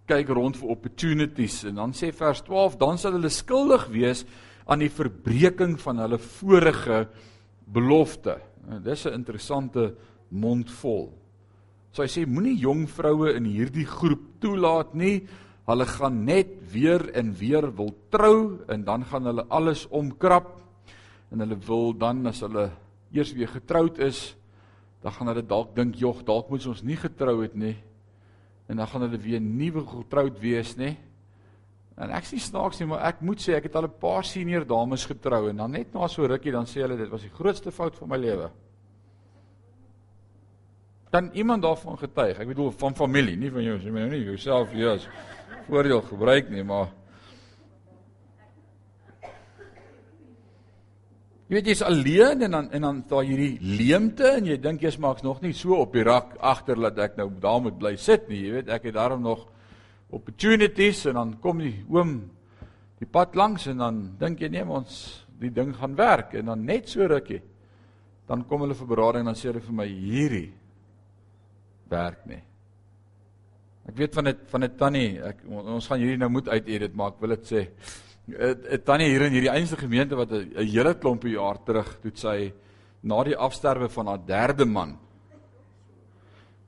[0.07, 4.25] kyk rond vir opportunities en dan sê vers 12 dan sal hulle skuldig wees
[4.67, 7.07] aan die verbreeking van hulle vorige
[7.67, 8.39] belofte.
[8.69, 9.95] En dis 'n interessante
[10.31, 11.13] mond vol.
[11.93, 15.27] So hy sê moenie jong vroue in hierdie groep toelaat nie.
[15.67, 20.61] Hulle gaan net weer en weer wil trou en dan gaan hulle alles omkrap
[21.33, 22.71] en hulle wil dan as hulle
[23.13, 24.37] eers weer getroud is,
[25.03, 27.77] dan gaan hulle dalk dink, "Jog, dalk moet ons nie getrou het nie."
[28.67, 30.97] En dan gaan hulle weer nuwe getroud wees, nê?
[31.97, 34.67] En ek sê snaaks nie, maar ek moet sê ek het al 'n paar senior
[34.67, 37.71] dames getrou en dan net na so rukkie dan sê hulle dit was die grootste
[37.71, 38.51] fout van my lewe.
[41.11, 42.39] Kan iemand daarvan getuig?
[42.39, 45.09] Ek bedoel van familie, nie van jou, jy moet nou nie jouself hier as
[45.69, 46.93] voordeel gebruik nie, maar
[51.47, 54.97] Jy weet jy's alleen en dan en dan daai hierdie leemte en jy dink jy's
[54.99, 58.25] maaks nog nie so op die rak agter dat ek nou daar moet bly sit
[58.27, 58.41] nie.
[58.49, 59.45] Jy weet, ek het daarom nog
[60.11, 62.17] opportunities en dan kom die oom
[62.99, 64.97] die pad langs en dan dink jy nee ons
[65.39, 67.43] die ding gaan werk en dan net so rukkie
[68.27, 70.49] dan kom hulle vir berading en dan sê hulle vir my hierdie
[71.93, 72.43] werk nie.
[73.87, 77.15] Ek weet van dit van 'n tannie, ek ons gaan hierdie nou moet uitedit maar
[77.15, 77.63] ek wil dit sê.
[78.29, 82.53] 'n Tannie hier in hierdie einste gemeente wat 'n hele klompie jaar terug toe sy
[83.03, 84.99] na die afsterwe van haar derde man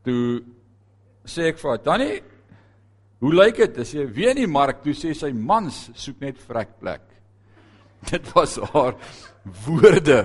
[0.05, 0.43] toe
[1.25, 2.23] sê ek vir haar tannie
[3.19, 6.39] Hoe lyk dit as jy weer in die mark toe sê sy mans soek net
[6.39, 7.03] vrek plek?
[8.13, 8.95] Dit was haar
[9.65, 10.21] woorde.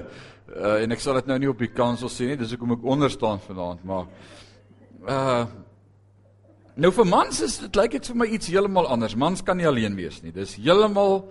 [0.53, 2.83] Uh, en ek sal dit nou nie op die kansel sê nie, dis hoekom ek
[2.93, 4.09] onder staan vanaand, maar
[5.09, 5.45] uh
[6.73, 9.13] Nou vir mans is dit lyk dit vir my iets heeltemal anders.
[9.15, 10.31] Mans kan nie alleen wees nie.
[10.33, 11.21] Dis heeltemal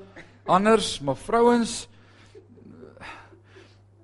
[0.46, 1.88] anders, maar vrouens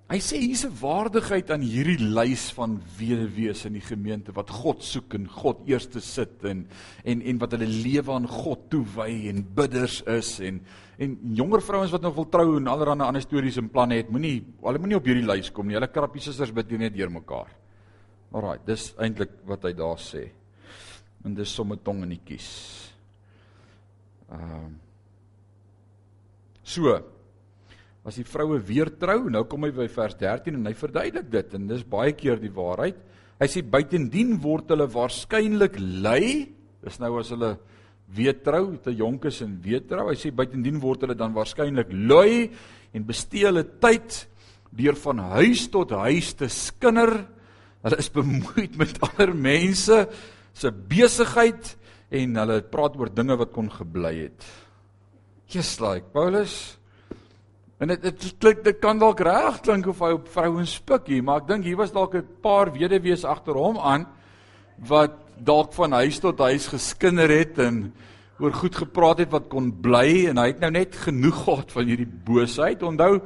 [0.08, 4.80] Hy sê hier's 'n waardigheid aan hierdie lys van weduwees in die gemeente wat God
[4.80, 6.64] soek en God eerste sit en
[7.04, 10.62] en en wat hulle lewe aan God toewy en bidders is en
[10.96, 14.46] en jonger vrouens wat nog wil trou en allerlei ander stories en planne het, moenie
[14.62, 15.76] hulle moenie op hierdie lys kom nie.
[15.76, 17.52] Hulle krappie susters bid net deurmekaar.
[18.32, 20.37] Alraai, dis eintlik wat hy daar sê.
[21.26, 22.50] En dis sommer tong in die kies.
[24.28, 24.68] Ehm uh,
[26.68, 26.92] So
[28.08, 31.56] as die vroue weer trou, nou kom hy by vers 13 en hy verduidelik dit
[31.58, 32.96] en dis baie keer die waarheid.
[33.38, 36.48] Hy sê buitendien word hulle waarskynlik lui,
[36.84, 37.50] dis nou as hulle
[38.16, 40.06] weer trou, te jonk is en weer trou.
[40.08, 42.48] Hy sê buitendien word hulle dan waarskynlik lui
[42.96, 44.22] en bestee hulle tyd
[44.72, 47.12] deur van huis tot huis te skinder.
[47.84, 50.00] Hulle is bemoeid met ander mense
[50.58, 51.76] se besigheid
[52.10, 54.46] en hulle praat oor dinge wat kon gebly het.
[55.48, 56.76] Just like Paulus.
[57.78, 61.50] En dit klink dit kan dalk reg klink of hy op vrouens spikkie, maar ek
[61.52, 64.06] dink hier was dalk 'n paar weduwees agter hom aan
[64.88, 67.92] wat dalk van huis tot huis geskinder het en
[68.38, 71.86] oor goed gepraat het wat kon bly en hy het nou net genoeg gehad van
[71.86, 72.82] hierdie boosheid.
[72.82, 73.20] Onthou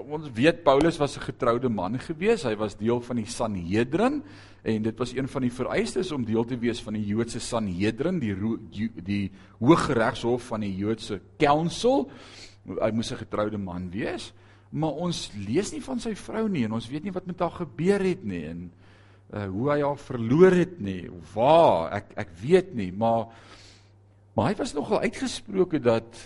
[0.00, 2.42] ons weet Paulus was 'n getroude man gewees.
[2.42, 4.22] Hy was deel van die Sanhedrin
[4.62, 8.18] en dit was een van die vereistes om deel te wees van die Joodse Sanhedrin,
[8.18, 12.10] die die Hooggeregshof van die Joodse Council.
[12.64, 14.32] Hy moes 'n getroude man wees.
[14.70, 17.50] Maar ons lees nie van sy vrou nie en ons weet nie wat met haar
[17.50, 18.72] gebeur het nie en
[19.34, 21.10] uh, hoe hy haar verloor het nie.
[21.34, 21.92] Waar?
[21.92, 23.26] Ek ek weet nie, maar
[24.34, 26.16] maar hy was nogal uitgesproke dat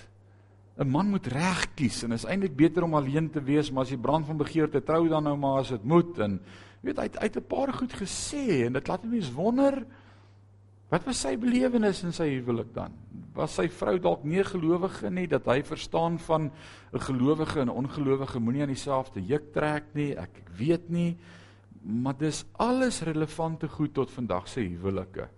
[0.79, 3.91] 'n man moet reg kies en is eintlik beter om alleen te wees, maar as
[3.91, 6.41] jy brand van begeerte trou dan nou maar as dit moet en
[6.83, 9.87] weet hy uit 'n paar goed gesê en dit laat mense wonder
[10.91, 12.93] wat was sy belewenis in sy huwelik dan?
[13.35, 16.51] Was sy vrou dalk nie gelowige nie dat hy verstaan van
[16.93, 20.15] 'n gelowige en 'n ongelowige moenie aan dieselfde juk trek nie?
[20.15, 21.17] Ek ek weet nie.
[21.83, 25.29] Maar dis alles relevante goed tot vandag se huwelike.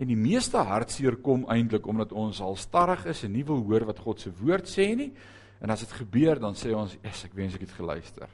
[0.00, 3.84] En die meeste hartseer kom eintlik omdat ons al starrig is en nie wil hoor
[3.90, 5.10] wat God se woord sê nie.
[5.60, 8.28] En as dit gebeur, dan sê ons, "Ess, ek wens ek het geluister."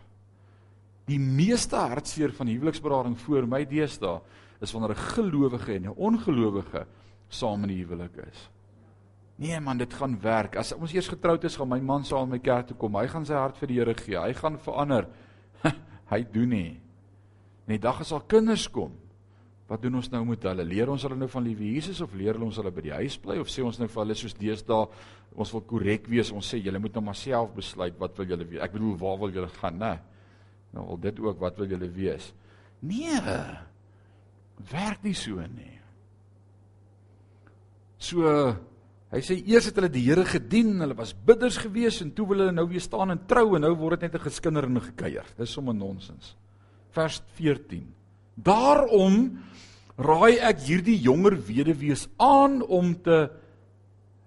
[1.07, 4.20] Die meeste hartseer van huweliksberading voor my deesdae
[4.61, 6.87] is wanneer 'n gelowige en 'n ongelowige
[7.29, 8.50] saam in die huwelik is.
[9.37, 10.57] Nee man, dit gaan werk.
[10.57, 12.94] As ons eers getroud is, gaan my man saam in my kerk toe kom.
[12.94, 14.16] Hy gaan sy hart vir die Here gee.
[14.16, 15.09] Hy gaan verander.
[16.12, 16.81] hy doen nie.
[17.66, 18.92] En die dag as al kinders kom,
[19.66, 20.64] Wat doen ons nou met hulle?
[20.64, 23.40] Leer ons hulle nou van liewe Jesus of leer ons hulle by die huis bly
[23.42, 24.85] of sê ons nou vir hulle soos deesdae
[25.37, 28.46] ons wil korrek wees, ons sê julle moet nou maar self besluit wat wil julle
[28.46, 28.62] wees.
[28.64, 29.96] Ek bedoel waar wil julle gaan, né?
[30.76, 32.31] Nou al dit ook wat wil julle wees?
[32.87, 33.18] Nee.
[34.70, 35.74] Werk nie so nie.
[37.98, 38.31] So
[39.12, 42.44] hy sê eers het hulle die Here gedien, hulle was bidders gewees en toe wil
[42.44, 45.26] hulle nou weer staan en trou en nou word dit net 'n geskinder en gekuier.
[45.37, 46.37] Dis sommer nonsens.
[46.92, 48.05] Vers 14.
[48.37, 49.38] Daarom
[49.96, 53.27] raai ek hierdie jonger weduwees aan om te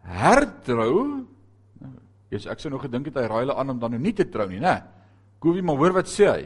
[0.09, 1.25] hertrou.
[2.29, 4.25] Jesus, ek sou nog gedink het hy raai hulle aan om dan nou nie te
[4.29, 4.79] trou nie, né?
[5.41, 6.43] Kowie, maar hoor wat sê hy?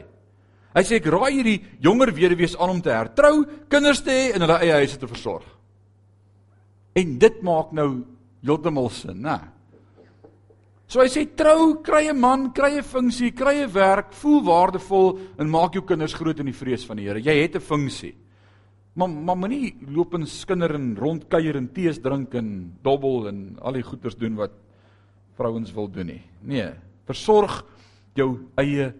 [0.74, 4.44] Hy sê ek raai hierdie jonger weduwees aan om te hertrou, kinders te hê en
[4.44, 5.46] hulle eie huise te versorg.
[6.98, 7.88] En dit maak nou
[8.44, 9.38] heeltemal sin, né?
[10.86, 15.18] So hy sê trou, kry 'n man, kry 'n funksie, kry 'n werk, voel waardevol
[15.38, 17.20] en maak jou kinders groot in die vrees van die Here.
[17.20, 18.14] Jy het 'n funksie.
[18.94, 23.72] Maar maar moenie loop en skinder en rondkuier en tees drink en dobbel en al
[23.72, 24.52] die goeders doen wat
[25.36, 26.22] vrouens wil doen nie.
[26.42, 26.70] Nee,
[27.06, 27.64] versorg
[28.14, 28.92] jou eie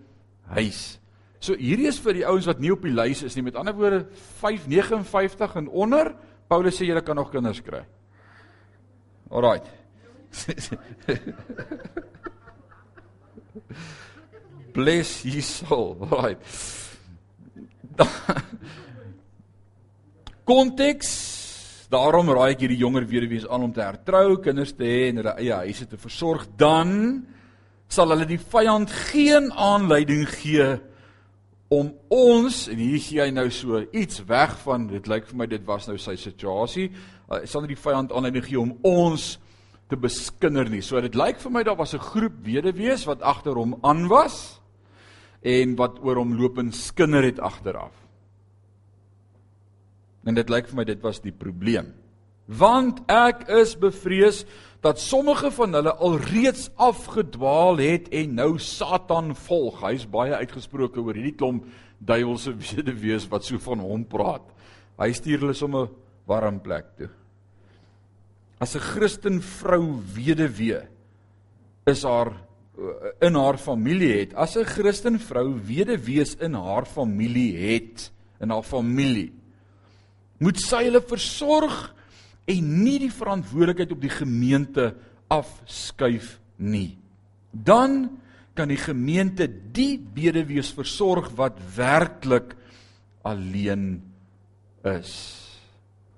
[0.57, 0.99] huis.
[1.39, 3.45] So hierdie is vir die ouens wat nie op die lys is nie.
[3.45, 4.07] Met ander woorde
[4.41, 6.15] 559 en onder.
[6.49, 7.85] Paulus sê jy kan nog kinders kry.
[9.31, 9.84] Alraight.
[14.75, 16.09] Bless his soul.
[16.11, 16.43] Alraight.
[20.45, 21.09] Konteks.
[21.95, 25.35] Daarom raai ek hierdie jonger weduwees aan om te hertrou, kinders te hê en hulle
[25.39, 26.43] eie huise te versorg.
[26.59, 26.91] Dan
[27.93, 30.81] sal hulle die vyand geen aanleiding gee
[31.75, 35.47] om ons en hier gee hy nou so iets weg van dit lyk vir my
[35.51, 36.91] dit was nou sy situasie.
[37.29, 39.35] Uh, sal nie die vyand aanleiding gee om ons
[39.89, 40.83] te beskinder nie.
[40.83, 44.61] So dit lyk vir my daar was 'n groep weduwees wat agter hom aan was
[45.43, 47.93] en wat oor hom loop en skinder het agteraf.
[50.25, 51.93] En dit lyk vir my dit was die probleem.
[52.47, 54.45] Want ek is bevrees
[54.85, 59.81] dat sommige van hulle alreeds afgedwaal het en nou Satan volg.
[59.81, 61.65] Hy's baie uitgesproke oor hierdie klomp
[61.99, 64.45] duiwelse weduwees wat so van hom praat.
[65.01, 65.89] Hy stuur hulle sommer
[66.29, 67.09] warm plek toe.
[68.61, 70.83] As 'n Christen vrou weduwee
[71.87, 72.33] is haar
[73.21, 74.35] in haar familie het.
[74.35, 79.33] As 'n Christen vrou weduwees in haar familie het, in haar familie
[80.43, 81.95] moet sy hulle versorg
[82.51, 84.91] en nie die verantwoordelikheid op die gemeente
[85.33, 86.99] afskuif nie.
[87.51, 88.19] Dan
[88.55, 92.55] kan die gemeente die bedewees versorg wat werklik
[93.23, 94.03] alleen
[94.85, 95.44] is.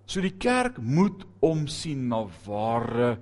[0.07, 3.17] So die kerk moet omsien na ware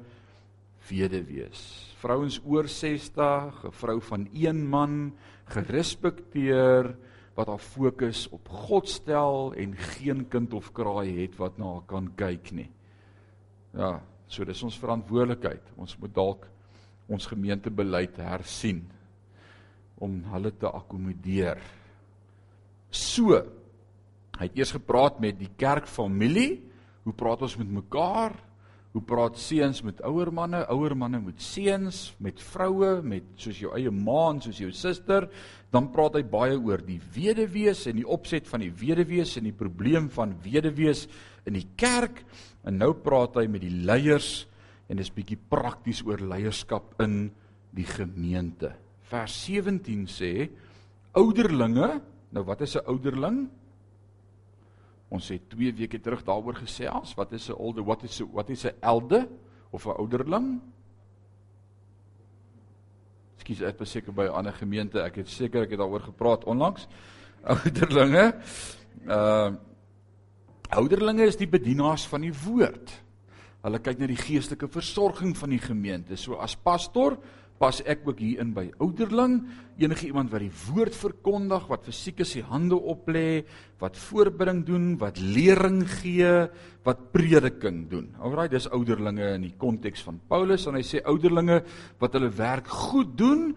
[0.85, 1.63] weduwees.
[2.03, 5.15] Vrouens oor 60, 'n vrou van een man,
[5.49, 6.95] gerespekteer
[7.35, 11.87] wat haar fokus op God stel en geen kind of kraai het wat na haar
[11.87, 12.71] kan kyk nie.
[13.75, 15.73] Ja, so dis ons verantwoordelikheid.
[15.77, 16.47] Ons moet dalk
[17.09, 18.85] ons gemeentebeleid hersien
[19.99, 21.59] om hulle te akkommodeer.
[22.91, 23.41] So,
[24.39, 26.74] hy het eers gepraat met die kerkfamilie,
[27.05, 28.35] hoe praat ons met mekaar?
[28.95, 33.73] Hoe praat seuns met ouer manne, ouer manne met seuns, met vroue, met soos jou
[33.75, 35.27] eie ma en soos jou suster,
[35.75, 39.57] dan praat hy baie oor die weduwees en die opset van die weduwees en die
[39.57, 41.09] probleem van weduwees
[41.43, 42.23] in die kerk
[42.63, 44.45] en nou praat hy met die leiers
[44.87, 47.33] en dis bietjie prakties oor leierskap in
[47.75, 48.71] die gemeente.
[49.11, 50.33] Vers 17 sê
[51.19, 51.99] ouderlinge,
[52.31, 53.49] nou wat is 'n ouderling?
[55.15, 58.51] Ons het 2 weke terug daaroor gesê as wat is 'n older wat is wat
[58.51, 59.29] is 'n elde
[59.71, 60.61] of 'n ouderling?
[63.37, 65.01] Ekskuus, ek was seker by 'n ander gemeente.
[65.01, 66.89] Ek het seker ek het daaroor gepraat onlangs.
[67.53, 68.35] Ouderlinge.
[69.07, 69.55] Uh
[70.71, 72.91] ouderlinge is die bedienaars van die woord.
[73.63, 76.17] Hulle kyk na die geestelike versorging van die gemeente.
[76.17, 77.19] So as pastor
[77.59, 79.39] pas ek ook hier in by ouderling,
[79.79, 83.45] enige iemand wat die woord verkondig, wat vir siekes die hande oplê,
[83.83, 86.49] wat voorbring doen, wat lering gee,
[86.87, 88.11] wat prediking doen.
[88.23, 91.63] Alraai, dis ouderlinge in die konteks van Paulus en hy sê ouderlinge
[92.03, 93.53] wat hulle werk goed doen,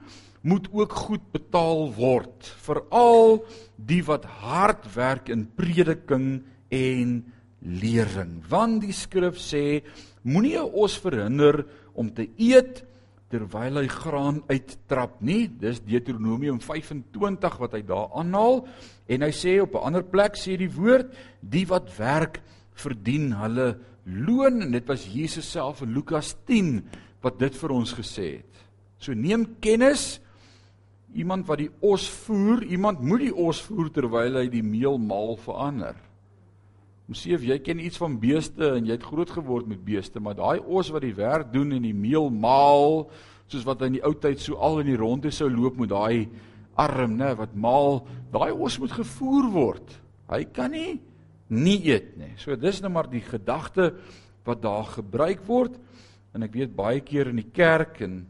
[0.48, 3.42] moet ook goed betaal word, veral
[3.76, 6.30] die wat hard werk in prediking
[6.72, 7.18] en
[7.82, 8.38] lering.
[8.48, 9.82] Want die skrif sê
[10.28, 11.66] moenie os verhinder
[11.98, 12.86] om te eet
[13.32, 15.48] terwyl hy graan uittrap nie.
[15.48, 18.64] Dis Deuteronomium 25 wat hy daar aanhaal
[19.12, 21.12] en hy sê op 'n ander plek sê die woord
[21.42, 22.42] die wat werk
[22.76, 26.84] verdien hulle loon en dit was Jesus self in Lukas 10
[27.22, 28.54] wat dit vir ons gesê het.
[29.00, 30.20] So neem kennis
[31.14, 35.38] iemand wat die os voer, iemand moet die os voer terwyl hy die meel maal
[35.38, 35.96] verander.
[37.08, 40.60] Of jy ken iets van beeste en jy het groot geword met beeste, maar daai
[40.60, 43.08] os wat die werk doen en die meel maal,
[43.48, 46.28] soos wat in die ou tyd so al in die ronde sou loop met daai
[46.76, 48.04] arm, nê, wat maal,
[48.34, 49.88] daai os moet gevoer word.
[50.28, 51.00] Hy kan nie
[51.48, 52.36] nie eet nie.
[52.36, 53.96] So dis nou maar die gedagte
[54.44, 55.80] wat daar gebruik word
[56.36, 58.28] en ek weet baie keer in die kerk en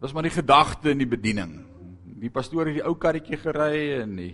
[0.00, 1.58] Dis maar die gedagte in die bediening.
[2.22, 4.32] Die pastoor het die ou karretjie gery en die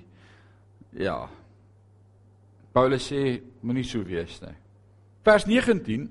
[1.00, 1.24] ja.
[2.72, 4.54] Paulus sê moenie so wees nie.
[5.24, 6.06] Vers 19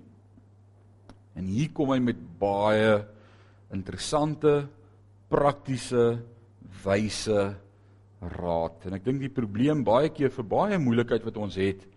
[1.37, 2.97] en hier kom hy met baie
[3.71, 4.65] interessante
[5.31, 6.17] praktiese
[6.83, 7.45] wyse
[8.21, 8.85] raad.
[8.85, 11.87] En ek dink die probleem baie keer vir baie moeilikheid wat ons het,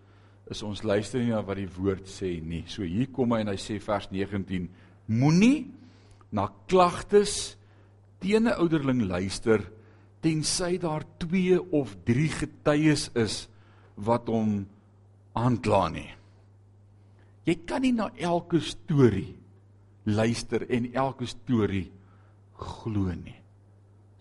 [0.49, 2.63] is ons luister nie na wat die woord sê nie.
[2.69, 4.67] So hier kom hy en hy sê vers 19:
[5.07, 5.65] Moenie
[6.31, 7.55] na klagtes
[8.21, 9.61] teen 'n ouderling luister
[10.21, 13.47] tensy daar 2 of 3 getuies is
[13.95, 14.65] wat hom
[15.33, 16.11] aankla nie.
[17.45, 19.35] Jy kan nie na elke storie
[20.05, 21.91] luister en elke storie
[22.57, 23.44] glo nie.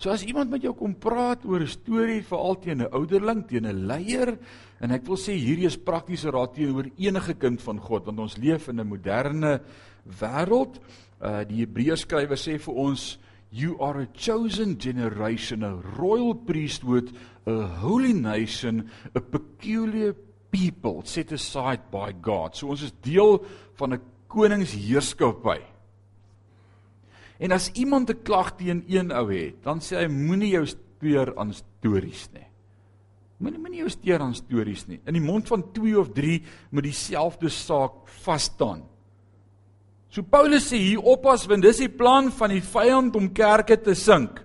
[0.05, 3.65] So as iemand met jou kom praat oor 'n storie veral teen 'n ouderling, teen
[3.65, 4.37] 'n leier,
[4.81, 8.37] en ek wil sê hierdie is praktiese raad teenoor enige kind van God want ons
[8.37, 9.63] leef in 'n moderne
[10.05, 10.79] wêreld.
[11.23, 13.19] Uh die Hebreërs skrywer sê vir ons
[13.51, 17.11] you are a chosen generation, a royal priesthood,
[17.47, 20.15] a holy nation, a peculiar
[20.51, 22.55] people set aside by God.
[22.55, 23.43] So ons is deel
[23.79, 25.74] van 'n koningsheerskappy.
[27.45, 31.37] En as iemand 'n klag teen een ou het, dan sê hy moenie jou steur
[31.37, 32.47] aan stories nie.
[33.37, 35.01] Moenie moenie jou steur aan stories nie.
[35.05, 38.83] In die mond van 2 of 3 moet dieselfde saak vas staan.
[40.09, 43.95] So Paulus sê hier oppas want dis die plan van die vyand om kerke te
[43.95, 44.41] sink.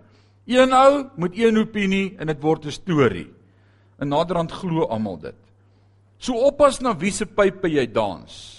[0.45, 3.28] Een ou met een opinie en dit word 'n storie.
[4.00, 5.36] En naderhand glo almal dit.
[6.18, 8.59] So oppas na wie se pype jy dans.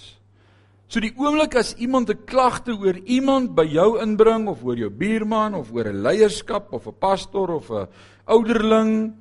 [0.91, 4.91] So die oomblik as iemand 'n klagte oor iemand by jou inbring of oor jou
[4.91, 7.87] buurman of oor 'n leierskap of 'n pastor of 'n
[8.27, 9.15] ouderling,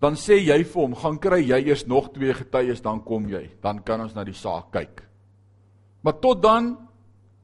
[0.00, 3.50] dan sê jy vir hom, "Gaan kry jy eers nog twee getuies dan kom jy,
[3.60, 5.02] dan kan ons na die saak kyk."
[6.02, 6.78] Maar tot dan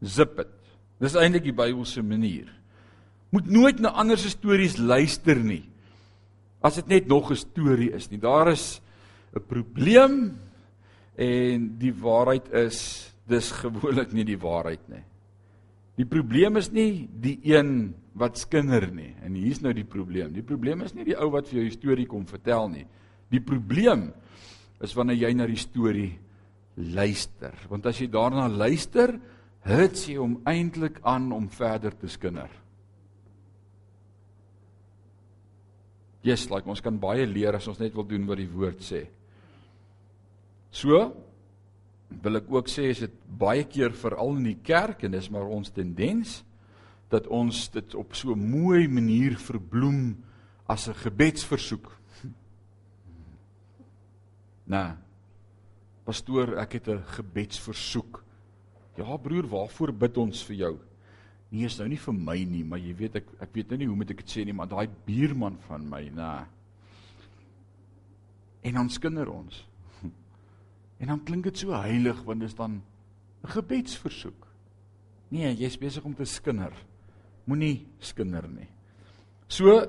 [0.02, 0.48] zip dit.
[0.98, 2.48] Dis eintlik die Bybelse manier.
[3.30, 5.68] Moet nooit na ander se stories luister nie.
[6.62, 8.18] As dit net nog 'n storie is nie.
[8.18, 8.80] Daar is
[9.36, 10.38] 'n probleem
[11.16, 15.04] en die waarheid is dis gewoonlik nie die waarheid nie.
[15.98, 19.12] Die probleem is nie die een wat skinder nie.
[19.24, 20.30] En hier's nou die probleem.
[20.34, 22.86] Die probleem is nie die ou wat vir jou 'n storie kom vertel nie.
[23.30, 24.12] Die probleem
[24.80, 26.18] is wanneer jy na die storie
[26.76, 27.54] luister.
[27.68, 29.20] Want as jy daarna luister,
[29.64, 32.50] hit jy hom eintlik aan om verder te skinder.
[36.22, 39.06] Yes, like ons kan baie leer as ons net wil doen wat die woord sê.
[40.70, 41.14] So
[42.08, 45.48] wil ek ook sê is dit baie keer veral in die kerk en dis maar
[45.48, 46.42] ons tendens
[47.12, 50.16] dat ons dit op so 'n mooi manier verbloem
[50.66, 51.92] as 'n gebedsversoek.
[54.68, 54.96] Nou.
[56.04, 58.24] Pastoor, ek het 'n gebedsversoek.
[58.96, 60.78] Ja broer, waarvoor bid ons vir jou?
[61.50, 63.86] Nee, is nou nie vir my nie, maar jy weet ek ek weet nou nie
[63.86, 66.46] hoe moet ek dit sê nie, maar daai buurman van my, nê.
[68.68, 69.64] En ons kinder ons.
[70.98, 72.82] En dan klink dit so heilig want dit is dan
[73.44, 74.46] 'n gebedsversoek.
[75.28, 76.72] Nee, jy's besig om te skinder.
[77.44, 78.68] Moenie skinder nie.
[79.48, 79.86] So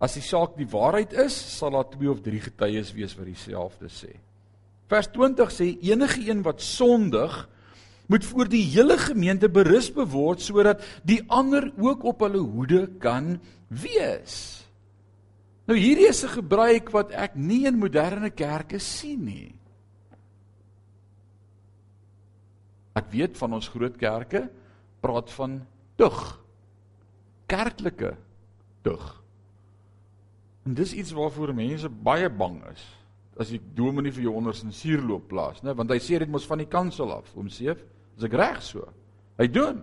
[0.00, 3.86] as die saak die waarheid is, sal daar twee of drie getuies wees wat dieselfde
[3.86, 4.16] sê.
[4.90, 7.48] Vers 20 sê enige een wat sondig
[8.10, 13.38] moet voor die hele gemeente berus beword sodat die ander ook op hulle hoede kan
[13.68, 14.66] wees.
[15.66, 19.54] Nou hierdie is 'n gebruik wat ek nie in moderne kerke sien nie.
[22.98, 24.46] Ek weet van ons groot kerke
[25.02, 25.60] praat van
[25.96, 26.18] tug.
[27.50, 28.14] Kerklike
[28.84, 29.06] tug.
[30.66, 32.84] En dis iets waarvoor mense baie bang is
[33.40, 35.72] as die dominee vir jou onder sin suurloop plaas, né?
[35.76, 37.80] Want hy sê dit mos van die kansel af, om seef.
[38.18, 38.84] Is ek reg so?
[39.40, 39.80] Hy doen.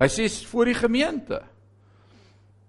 [0.00, 1.42] Hy sê voor die gemeente.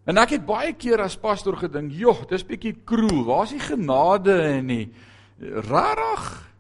[0.03, 3.23] En ek het baie keer as pastoor gedink, "Joh, dis bietjie kroel.
[3.25, 4.93] Waar is die genade en die
[5.39, 6.50] rarig?"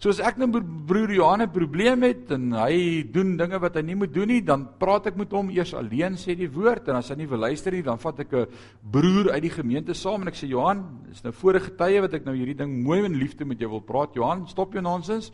[0.00, 0.46] Soos ek nou
[0.88, 4.40] broer Johan 'n probleem het en hy doen dinge wat hy nie moet doen nie,
[4.40, 7.40] dan praat ek met hom eers alleen sê die woord en as hy nie wil
[7.40, 8.46] luister nie, dan vat ek 'n
[8.80, 12.24] broer uit die gemeente saam en ek sê Johan, dis nou vorige tye wat ek
[12.24, 14.14] nou hierdie ding mooi in liefde met jou wil praat.
[14.14, 15.32] Johan, stop jou nonsens.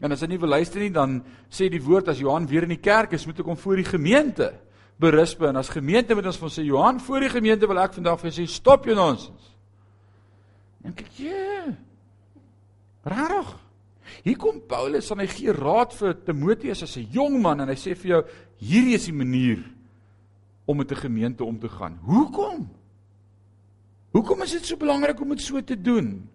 [0.00, 2.70] En as hy nie wil luister nie, dan sê die woord as Johan weer in
[2.70, 4.54] die kerk is, moet ek hom voor die gemeente
[4.98, 8.18] berisp en as gemeente moet ons van sê Johan, voor die gemeente wil ek vandag
[8.20, 9.52] vir sê stop jou nonsens.
[10.82, 11.76] Dink ek, "Ja.
[13.04, 13.65] Rarig."
[14.26, 17.78] Hier kom Paulus en hy gee raad vir Timoteus as 'n jong man en hy
[17.78, 18.22] sê vir jou
[18.58, 19.62] hierdie is die manier
[20.66, 21.98] om met 'n gemeente om te gaan.
[22.02, 22.68] Hoekom?
[24.10, 26.28] Hoekom is dit so belangrik om dit so te doen?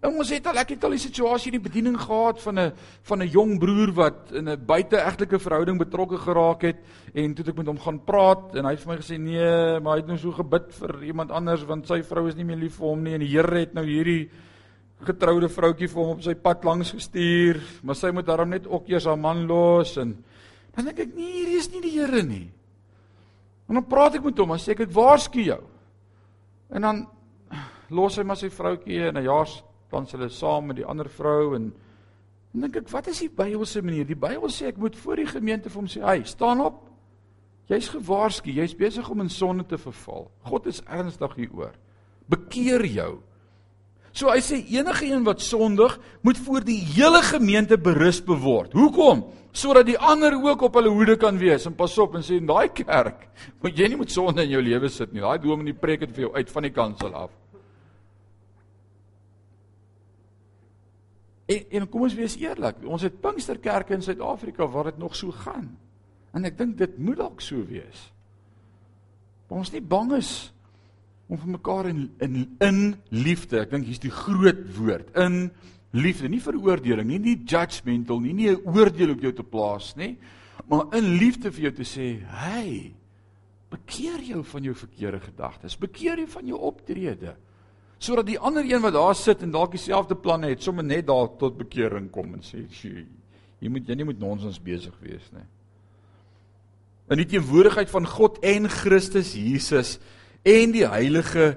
[0.00, 2.72] En ons het al ek het al 'n situasie in die bediening gehad van 'n
[3.02, 6.78] van 'n jong broer wat in 'n buiteegtelike verhouding betrokke geraak het
[7.14, 9.92] en toe ek met hom gaan praat en hy het vir my gesê nee, maar
[9.92, 12.76] hy het nou so gebid vir iemand anders want sy vrou is nie meer lief
[12.76, 14.30] vir hom nie en die Here het nou hierdie
[15.06, 18.88] getroude vroutjie vir hom op sy pad langs gestuur, maar sy moet daarom net ook
[18.88, 20.16] eers haar man los en
[20.72, 22.46] dan dink ek nee, hier is nie die Here nie.
[23.68, 25.60] En dan praat ek met hom, en sê ek ek waarsku jou.
[26.72, 27.02] En dan
[27.92, 29.48] los hy maar sy vroutjie en 'n jaar
[29.92, 31.72] dan hulle saam met die ander vrou en
[32.52, 34.04] dan dink ek wat is die Bybelse manier?
[34.04, 36.88] Die Bybel sê ek moet voor die gemeente vir hom sê, "Hey, staan op.
[37.68, 40.30] Jy's gewaarsku, jy's besig om in sonde te verval.
[40.44, 41.72] God is ernstig hieroor.
[42.28, 43.22] Bekeer jou."
[44.12, 48.74] So hy sê enige een wat sondig moet voor die hele gemeente berus beword.
[48.76, 49.24] Hoekom?
[49.52, 51.64] Sodat die ander ook op hulle hoede kan wees.
[51.68, 53.28] En pas op en sê in daai kerk
[53.64, 55.24] moet jy nie met sonde in jou lewe sit nie.
[55.24, 57.32] Daai dominee preek dit vir jou uit van die kansel af.
[61.48, 65.32] En, en kom ons wees eerlik, ons het Pinksterkerke in Suid-Afrika waar dit nog so
[65.42, 65.72] gaan.
[66.32, 68.08] En ek dink dit moet dalk so wees.
[69.52, 70.52] Ons nie bang is
[71.32, 73.62] om vir mekaar in in in liefde.
[73.62, 75.08] Ek dink hier's die groot woord.
[75.16, 75.46] In
[75.96, 80.16] liefde, nie veroordeling nie, nie judgmental nie, nie 'n oordeel op jou te plaas nie,
[80.68, 82.94] maar in liefde vir jou te sê, "Hey,
[83.70, 85.76] bekeer jou van jou verkeerde gedagtes.
[85.76, 87.34] Bekeer jou van jou optrede."
[87.98, 91.28] Sodat die ander een wat daar sit en dalk dieselfde planne het, sommer net daar
[91.38, 92.66] tot bekering kom en sê,
[93.60, 95.46] "Jy moet jy nie met nonsens besig wees nie."
[97.08, 99.98] In die teenwoordigheid van God en Christus Jesus
[100.42, 101.56] en die heilige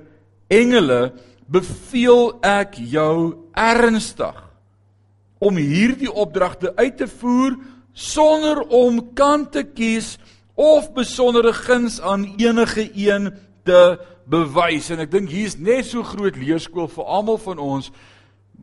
[0.51, 1.13] engele
[1.51, 4.41] beveel ek jou ernstig
[5.45, 7.57] om hierdie opdragte uit te voer
[7.93, 10.15] sonder om kant te kies
[10.55, 13.31] of besondere guns aan enige een
[13.67, 13.97] te
[14.29, 17.91] bewys en ek dink hier's net so groot leerskool vir almal van ons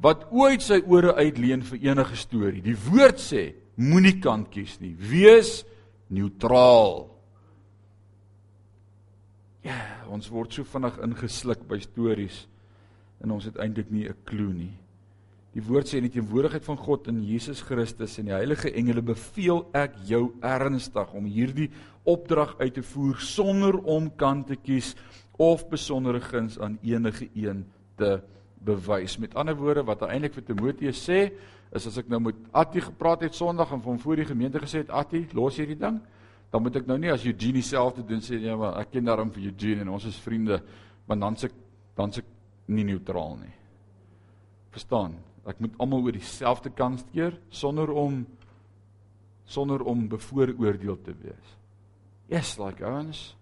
[0.02, 2.62] wat ooit sy ore uitleen vir enige storie.
[2.64, 4.96] Die woord sê moenie kant kies nie.
[4.98, 5.62] Wees
[6.10, 7.11] neutraal.
[9.62, 9.78] Ja,
[10.10, 12.46] ons word so vinnig ingesluk by stories
[13.22, 14.72] en ons het eintlik nie 'n klou nie.
[15.54, 19.02] Die woord sê in die teenwoordigheid van God in Jesus Christus en die heilige engele
[19.02, 21.70] beveel ek jou ernstig om hierdie
[22.04, 24.96] opdrag uit te voer sonder om kant te kies
[25.38, 28.20] of besondere guns aan enige een te
[28.64, 29.18] bewys.
[29.18, 31.32] Met ander woorde wat hy eintlik vir Timoteus sê,
[31.72, 34.78] is as ek nou met Attie gepraat het Sondag en hom voor die gemeente gesê
[34.78, 36.00] het Attie, los hierdie ding,
[36.52, 39.30] dan moet ek nou nie as Eugene dieselfde doen sê nee, maar ek ken daarom
[39.32, 40.60] vir Eugene en ons is vriende,
[41.08, 41.48] want dan se
[41.96, 42.22] dan se
[42.72, 43.52] nie neutraal nie.
[44.72, 45.18] Verstaan?
[45.48, 48.22] Ek moet almal oor dieselfde kant skeer sonder om
[49.48, 51.56] sonder om bevooroordeel te wees.
[52.30, 53.32] Yes, like ouens.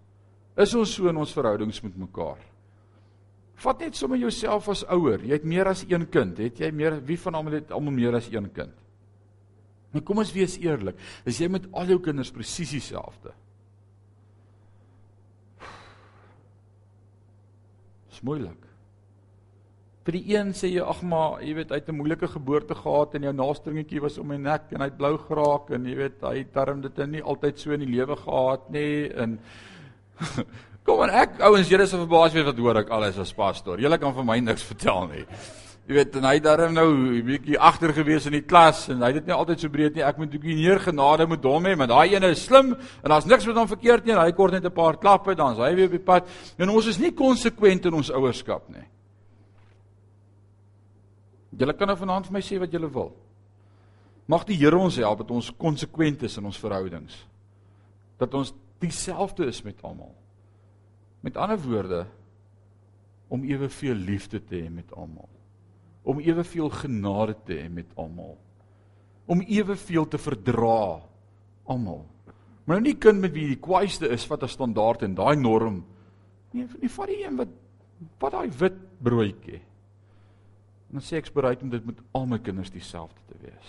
[0.59, 2.41] Is ons so in ons verhoudings met mekaar?
[3.61, 5.21] Vat net sommer jouself as ouer.
[5.23, 6.39] Jy het meer as een kind.
[6.41, 8.75] Het jy meer wie van almal het almal meer as een kind?
[9.91, 10.99] Nou, kom ons wees eerlik.
[11.27, 13.33] Is jy met al jou kinders presies dieselfde?
[18.11, 18.71] Dis moeilik.
[20.07, 23.15] Vir die een sê jy ag maar, jy weet, hy het 'n moeilike geboorte gehad
[23.15, 26.23] en jou naastringetjie was om my nek en hy het blou geraak en jy weet,
[26.23, 29.39] hy darm dit nie altyd so in die lewe gehad nie en
[30.85, 33.79] kom aan ek ouens, julle is verbaas weet wat hoor ek alles as pastoor.
[33.79, 35.27] Julle kan vir my niks vertel nie.
[35.91, 39.01] Jy weet, en hy het darm nou 'n bietjie agter gewees in die klas en
[39.03, 40.05] hy het dit nie altyd so breed nie.
[40.05, 43.11] Ek moet 'n bietjie meer genade met hom hê, maar daai ene is slim en
[43.11, 44.15] daar's niks met hom verkeerd nie.
[44.15, 46.29] Hy kort net 'n paar klappe, dan's hy weer op die pad.
[46.59, 48.87] En ons is nie konsekwent in ons ouerskap nie.
[51.59, 53.13] Julle kan nou vanaand vir my sê wat julle wil.
[54.29, 57.27] Mag die Here ons help dat ons konsekwent is in ons verhoudings.
[58.17, 60.15] Dat ons dieselfde is met almal.
[61.21, 62.07] Met ander woorde
[63.29, 65.40] om eweveel liefde te hê met almal.
[66.03, 68.39] Om eweveel genade te hê met almal.
[69.27, 71.01] Om eweveel te verdra
[71.65, 72.05] almal.
[72.65, 75.85] Maar nou nie kind met wie die kwaaiste is wat 'n standaard en daai norm.
[76.53, 77.49] Nee, nie vat die een wat
[78.19, 79.61] wat daai wit broodjie
[80.91, 83.69] En dan sê ek bereid om dit met al my kinders dieselfde te wees.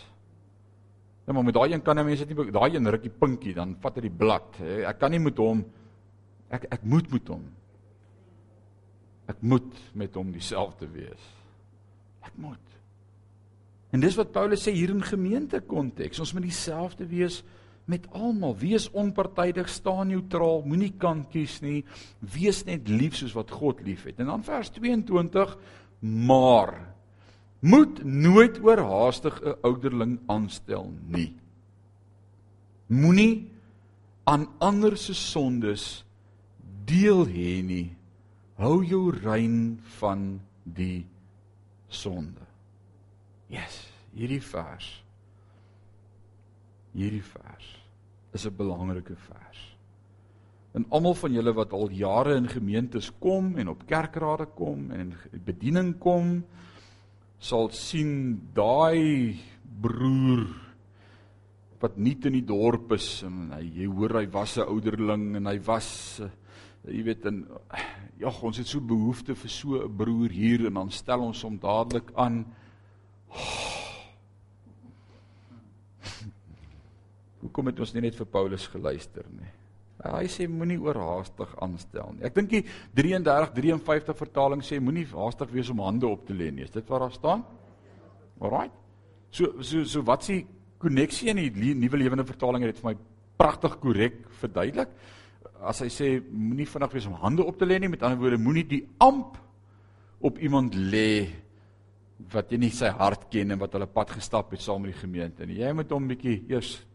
[1.28, 3.76] Ja, maar met daai een kan 'n mens dit nie daai een rukkie pinkie dan
[3.80, 4.58] vat hy die blad.
[4.60, 5.64] Ek kan nie met hom
[6.50, 7.44] ek ek moet met hom.
[9.28, 11.41] Ek moet met hom dieselfde wees.
[12.22, 12.78] Ek moet.
[13.92, 16.22] En dis wat Paulus sê hier in gemeente konteks.
[16.24, 17.42] Ons moet dieselfde wees
[17.92, 18.56] met almal.
[18.62, 21.82] Wees onpartydig, staan neutraal, moenie kant kies nie.
[22.20, 24.20] Wees net lief soos wat God liefhet.
[24.22, 25.58] En dan vers 22
[26.02, 26.74] maar
[27.62, 31.36] moet nooit oorhaastig 'n ouderling aanstel nie.
[32.88, 33.48] Moenie
[34.24, 36.06] aan ander se sondes
[36.86, 37.96] deel hê nie.
[38.56, 41.06] Hou jou rein van die
[41.92, 42.46] sonde.
[43.52, 43.84] Yes,
[44.16, 44.88] hierdie vers.
[46.96, 47.68] Hierdie vers
[48.32, 49.60] is 'n belangrike vers.
[50.74, 55.14] En almal van julle wat al jare in gemeentes kom en op kerkrade kom en
[55.32, 56.44] in bediening kom,
[57.40, 59.40] sal sien daai
[59.82, 60.48] broer
[61.82, 65.46] wat nie in die dorp is en hy jy hoor hy was 'n ouderling en
[65.46, 66.22] hy was
[66.88, 67.48] jy weet en
[68.22, 71.60] ja ons het so behoefte vir so 'n broer hier en dan stel ons hom
[71.60, 72.46] dadelik aan
[77.42, 79.62] Hoekom het ons nie net vir Paulus geluister nie
[80.02, 82.26] Hy sê moenie oorhaastig aanstel nie.
[82.26, 82.62] Ek dink die
[82.98, 86.66] 33 53 vertaling sê moenie haastig wees om hande op te lê nie.
[86.66, 87.44] Is dit waar daar staan?
[88.42, 88.72] Alraai.
[89.30, 90.46] So so so wat s'ie
[90.82, 92.96] koneksie in die nuwe lewende vertaling het vir my
[93.38, 94.90] pragtig korrek verduidelik.
[95.62, 98.42] As hy sê moenie vinnig wees om hande op te lê nie, met ander woorde
[98.42, 99.38] moenie die amp
[100.22, 101.30] op iemand lê
[102.32, 105.02] wat jy nie sy hart ken en wat hulle pad gestap het saam met die
[105.02, 105.62] gemeente nie.
[105.62, 106.86] Jy moet hom 'n bietjie eers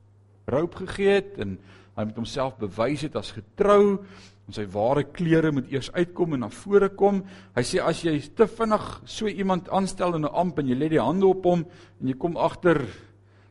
[0.47, 1.59] roop gegee het en
[1.97, 6.43] Hy moet homself bewys het as getrou en sy ware klere moet eers uitkom en
[6.45, 7.23] na vore kom.
[7.57, 10.89] Hy sê as jy te vinnig so iemand aanstel in 'n amp en jy lê
[10.93, 11.65] die hande op hom
[12.01, 12.85] en jy kom agter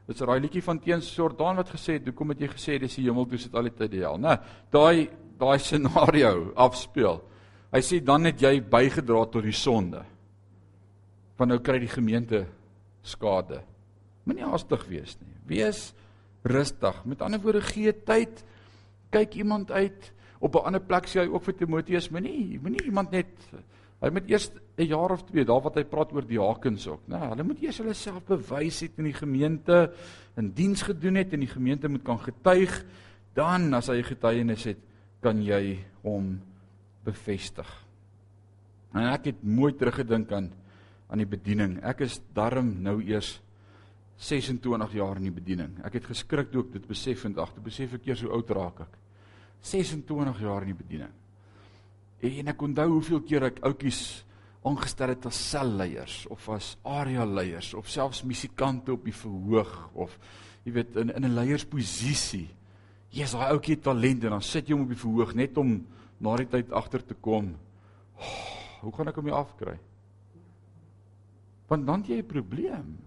[0.07, 2.95] Dit's 'n raai liedjie van teens Jordan wat gesê het, "Hoekom het jy gesê dis
[2.95, 4.39] die hemel toe sit al die tyd die hel?" Né?
[4.71, 7.21] Daai daai scenario afspeel.
[7.71, 10.03] Hy sê dan het jy bygedra tot die sonde.
[11.37, 12.45] Want nou kry die gemeente
[13.03, 13.61] skade.
[14.23, 15.35] Moenie haastig wees nie.
[15.45, 15.93] Wees
[16.43, 17.05] rustig.
[17.05, 18.43] Met ander woorde gee tyd.
[19.11, 20.13] Kyk iemand uit.
[20.39, 23.27] Op 'n ander plek sê hy ook vir Timoteus, moenie moenie iemand net
[24.03, 27.19] Hy moet eers 'n jaar of 2 daar wat hy praat oor diakens ook, né?
[27.19, 29.93] Nee, hulle moet eers hulle self bewys het in die gemeente,
[30.37, 32.85] in diens gedoen het en die gemeente moet kan getuig,
[33.33, 34.77] dan as hy getuienis het,
[35.21, 36.41] kan jy hom
[37.03, 37.85] bevestig.
[38.93, 40.51] En ek het mooi teruggedink aan
[41.09, 41.77] aan die bediening.
[41.85, 43.35] Ek is darm nou eers
[44.17, 45.77] 26 jaar in die bediening.
[45.85, 47.53] Ek het geskrik toe ek dit besef vandag.
[47.53, 48.97] Toe besef ek eers hoe oud raak ek.
[49.65, 51.13] 26 jaar in die bediening.
[52.25, 54.01] En ek onthou hoeveel keer ek oudjies
[54.65, 60.15] aangestel het as selleiers of as area leiers of selfs musikante op die verhoog of
[60.65, 62.49] jy weet in in 'n leiersposisie.
[63.13, 65.85] Jy's daai ouetjie talent en dan sit jy hom op die verhoog net om
[66.19, 67.55] na die tyd agter te kom.
[68.17, 69.77] Oh, hoe gaan ek hom afkry?
[71.67, 72.97] Want dan het jy 'n probleem.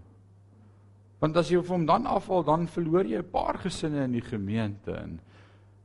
[1.19, 4.91] Want as jy hom dan afval, dan verloor jy 'n paar gesinne in die gemeente
[4.91, 5.19] en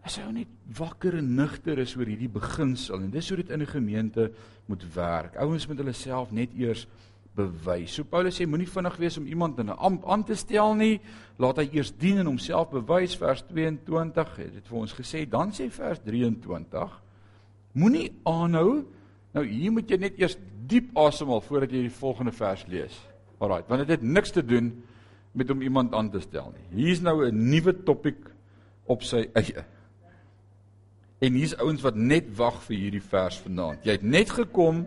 [0.05, 3.63] as hy net wakker en nugter is oor hierdie beginsel en dis hoe dit in
[3.63, 4.31] 'n gemeente
[4.67, 5.37] moet werk.
[5.37, 6.87] Ouens moet hulle self net eers
[7.35, 7.95] bewys.
[7.95, 11.01] So Paulus sê moenie vinnig wees om iemand in 'n ampt aan te stel nie.
[11.39, 15.29] Laat hy eers dien en homself bewys vers 22 het dit vir ons gesê.
[15.29, 17.03] Dan sê vers 23
[17.73, 18.85] moenie aanhou.
[19.33, 20.37] Nou hier moet jy net eers
[20.67, 23.01] diep asemhaal voordat jy die volgende vers lees.
[23.39, 24.85] Alraai, want dit het niks te doen
[25.33, 26.85] met om iemand aan te stel nie.
[26.85, 28.31] Hier's nou 'n nuwe topik
[28.87, 29.65] op sy eie.
[31.23, 33.85] En hier's ouens wat net wag vir hierdie vers vanaand.
[33.87, 34.87] Jy het net gekom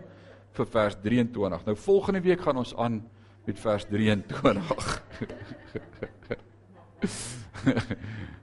[0.58, 1.64] vir vers 23.
[1.66, 3.00] Nou volgende week gaan ons aan
[3.48, 5.02] met vers 23.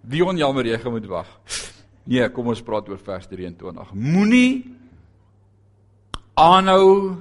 [0.11, 1.29] Dion jammer jy moet wag.
[2.05, 3.93] Nee, kom ons praat oor vers 23.
[3.97, 4.65] Moenie
[6.37, 7.15] aanhou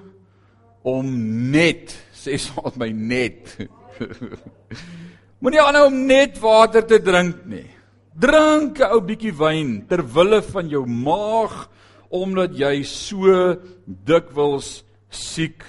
[0.84, 1.06] om
[1.52, 3.56] net sê soms my net
[5.44, 7.68] Moenie aanhou om net water te drink nie.
[8.14, 11.68] Drink 'n ou bietjie wyn ter wille van jou maag
[12.14, 15.64] omdat jy so dikwels siek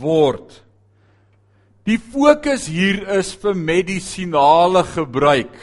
[0.00, 0.60] word.
[1.88, 5.56] Die fokus hier is vir medisinale gebruik.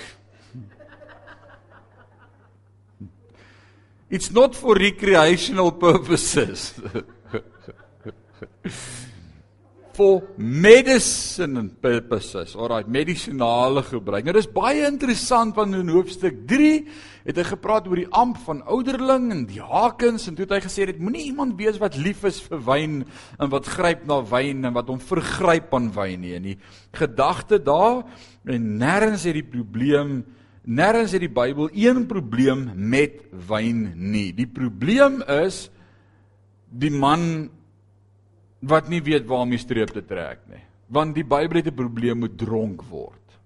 [4.09, 6.73] It's not for recreational purposes.
[9.97, 12.53] for medicine purposes.
[12.55, 14.27] Alraai, medisinale gebruik.
[14.27, 16.73] Nou dis baie interessant want in hoofstuk 3
[17.27, 20.87] het hy gepraat oor die amp van ouderling en diakens en toe het hy gesê
[20.91, 23.01] dit moenie iemand wees wat lief is vir wyn
[23.41, 26.35] en wat gryp na wyn en wat hom vergryp aan wyn nie.
[26.37, 26.57] En die
[26.95, 28.03] gedagte daar
[28.47, 30.21] en nêrens het die probleem
[30.67, 34.29] nêrens het die Bybel een probleem met wyn nie.
[34.35, 35.69] Die probleem is
[36.67, 37.47] die man
[38.59, 40.63] wat nie weet waar om die streep te trek nie.
[40.87, 43.37] Want die Bybel het 'n probleem met dronk word.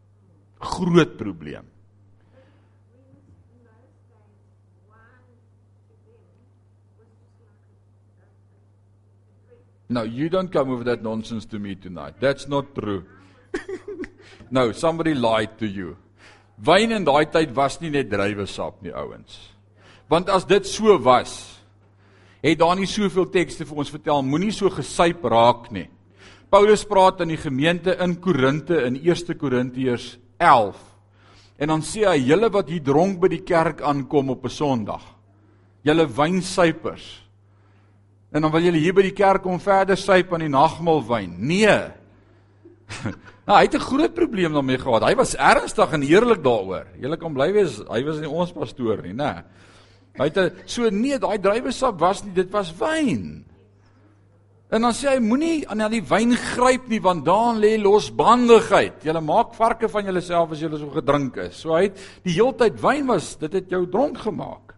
[0.59, 1.66] Groot probleem.
[9.91, 12.16] Now you don't come with that nonsense to me tonight.
[12.20, 13.03] That's not true.
[14.49, 15.97] no, somebody lied to you.
[16.64, 19.51] Wyn in daai tyd was nie net druiwesap nie, ouens.
[20.07, 21.51] Want as dit so was,
[22.41, 25.87] het daar nie soveel tekste vir ons vertel moenie so gesyp raak nie.
[26.51, 30.75] Paulus praat aan die gemeente in Korinte in 1 Korintiërs 11.
[31.61, 35.03] En dan sê hy julle wat hier dronk by die kerk aankom op 'n Sondag.
[35.83, 37.21] Julle wynsypers.
[38.31, 41.35] En dan wil julle hier by die kerk om verder syp aan die nagmaal wyn.
[41.37, 41.77] Nee.
[43.45, 45.03] nou, hy het 'n groot probleem daarmee gehad.
[45.03, 46.87] Hy was ernstig en eerlik daaroor.
[46.99, 49.33] Julle kan bly wees, hy was nie ons pastoor nie, né?
[49.33, 49.43] Nee.
[50.20, 53.45] Hy het so nee, daai druiwesap was nie, dit was wyn.
[54.72, 59.03] En dan sê hy moenie aan die wyn gryp nie want daar lê losbandigheid.
[59.03, 61.59] Jy maak varke van jouself as jy so gedrink is.
[61.59, 64.72] So hy het die heeltyd wyn was, dit het jou dronk gemaak.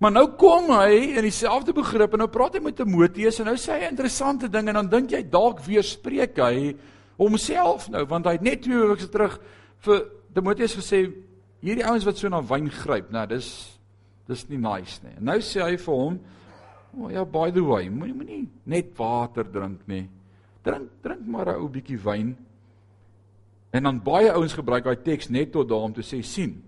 [0.00, 3.56] Maar nou kom hy in dieselfde begrip en nou praat hy met Timoteus en nou
[3.60, 6.72] sê hy interessante ding en dan dink jy dalk weer spreek hy
[7.20, 9.36] homself nou want hy het net twee weke terug
[9.84, 11.02] vir Timoteus gesê
[11.60, 13.50] hierdie ouens wat so na wyn gryp, nou dis
[14.30, 15.16] Dis nie nice nie.
[15.18, 16.20] En nou sê hy vir hom,
[16.94, 20.08] "O oh ja, by the way, moenie moenie net water drink nie.
[20.64, 22.36] Drink drink maar 'n ou bietjie wyn."
[23.72, 26.62] En dan baie ouens gebruik daai teks net tot daarom te sê, "sien.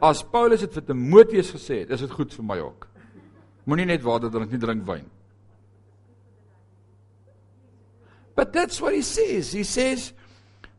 [0.00, 2.88] As Paulus dit vir Timoteus gesê het, is dit goed vir my ook.
[3.66, 5.04] Moenie net water drink nie, drink wyn."
[8.34, 9.52] But that's what he says.
[9.52, 10.12] He says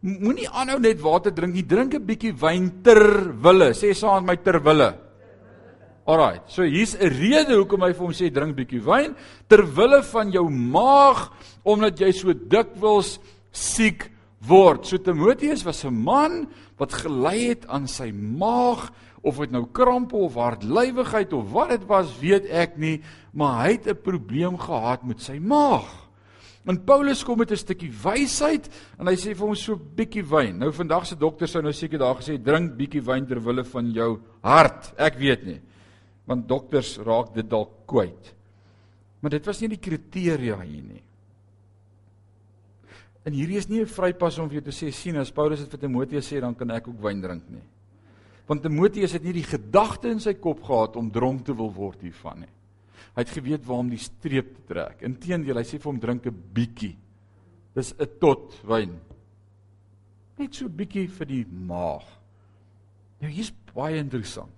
[0.03, 3.73] Moenie aanhou net water drink nie, drink 'n bietjie wyn ter wille.
[3.73, 5.02] Sê saam met my ter wille.
[6.05, 6.41] Alraai.
[6.47, 9.15] So hier's 'n rede hoekom hy vir hom sê drink bietjie wyn
[9.47, 11.31] ter wille van jou maag
[11.63, 13.19] omdat jy so dikwels
[13.51, 14.11] siek
[14.47, 14.85] word.
[14.85, 16.47] So Timoteus was 'n man
[16.77, 18.91] wat gelei het aan sy maag
[19.23, 23.01] of dit nou krampe of hartlywigheid of wat dit was, weet ek nie,
[23.33, 25.87] maar hy het 'n probleem gehad met sy maag.
[26.65, 30.59] En Paulus kom met 'n stukkie wysheid en hy sê vir hom so bietjie wyn.
[30.59, 33.91] Nou vandag se dokter sou nou seker daar gesê drink bietjie wyn ter wille van
[33.91, 34.93] jou hart.
[34.97, 35.61] Ek weet nie.
[36.25, 38.33] Want dokters raak dit dalk kwyt.
[39.23, 41.03] Maar dit was nie die kriteria hier nie.
[43.23, 45.71] En hierdie is nie 'n vrypas om vir jou te sê sien as Paulus dit
[45.71, 47.63] vir Timoteus sê dan kan ek ook wyn drink nie.
[48.47, 52.01] Want Timoteus het nie die gedagte in sy kop gehad om dronk te wil word
[52.01, 52.51] hiervan nie.
[53.15, 55.01] Hy het geweet waar om die streep te trek.
[55.01, 56.97] Inteendeel, hy sê vir hom drink 'n bietjie.
[57.75, 58.99] Dis 'n tot wyn.
[60.37, 62.03] Net so 'n bietjie vir die maag.
[63.21, 64.51] Nou hier's baie interessant.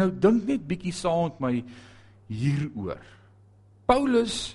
[0.00, 1.54] Nou dink net bietjie saam met my
[2.32, 3.02] hieroor.
[3.88, 4.54] Paulus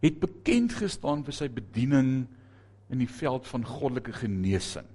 [0.00, 2.12] het bekend gestaan vir sy bediening
[2.90, 4.86] in die veld van goddelike genesing.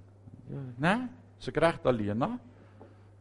[0.50, 0.96] Ja, né?
[1.42, 2.36] So reg Alena.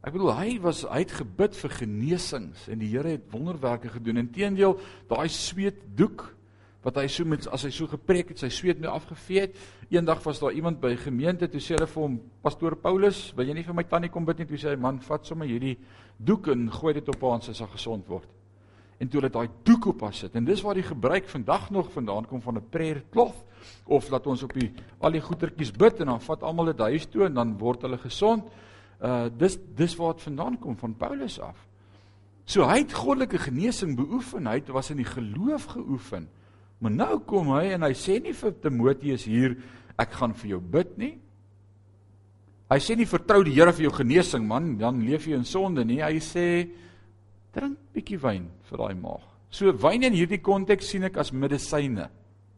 [0.05, 4.21] Ek bedoel hy was hy het gebid vir genesings en die Here het wonderwerke gedoen.
[4.21, 4.77] Inteendeel,
[5.09, 6.27] daai sweetdoek
[6.85, 9.57] wat hy so met as hy so gepreek het, sy sweet mee afgevee het.
[9.89, 13.53] Eendag was daar iemand by gemeente toe sê hulle vir hom, "Pastoor Paulus, wil jy
[13.53, 15.77] nie vir my tannie kom bid nie?" Toe sê hy, "Man, vat sommer hierdie
[16.17, 18.29] doek en gooi dit op haar en sy sal gesond word."
[18.97, 20.35] en toe hulle daai doek op haar sit.
[20.35, 23.43] En dis waar die gebruik vandag nog vandaan kom van 'n prayer cloth
[23.83, 27.05] of laat ons op die al die goetertjies bid en dan vat almal dit huis
[27.05, 28.43] toe en dan word hulle gesond.
[29.01, 31.67] Uh dis dis waar dit vandaan kom van Paulus af.
[32.45, 34.47] So hy het goddelike genesing beoefen.
[34.47, 36.29] Hy was in die geloof geoefen.
[36.83, 39.55] Maar nou kom hy en hy sê nie vir Timoteus hier
[40.01, 41.13] ek gaan vir jou bid nie.
[42.71, 45.85] Hy sê nie vertrou die Here vir jou genesing man, dan leef jy in sonde
[45.85, 46.01] nie.
[46.01, 46.45] Hy sê
[47.55, 49.23] drink bietjie wyn vir daai maag.
[49.53, 52.09] So wyn in hierdie konteks sien ek as medisyne.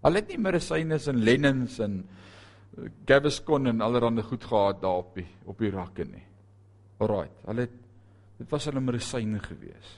[0.06, 5.18] Hulle het nie medisyne en lennens en eh, Gaviscon en allerlei goed gehad daar op
[5.20, 6.24] die op die rakke nie.
[7.04, 7.76] Alraai, hulle het
[8.38, 9.94] dit was hulle medisyne gewees.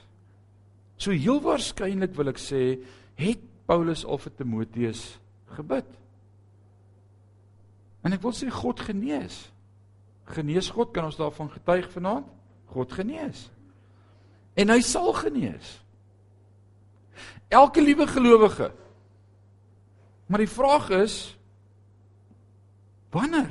[1.00, 2.64] So heel waarskynlik wil ek sê
[3.20, 5.04] het Paulus al vir Timoteus
[5.54, 5.86] gebid.
[8.02, 9.44] En ek wil sê God genees.
[10.34, 12.26] Genees God kan ons daarvan getuig vanaand?
[12.74, 13.46] God genees
[14.60, 15.78] en hy sal genees.
[17.50, 18.70] Elke liewe gelowige.
[20.30, 21.16] Maar die vraag is
[23.10, 23.50] wanneer?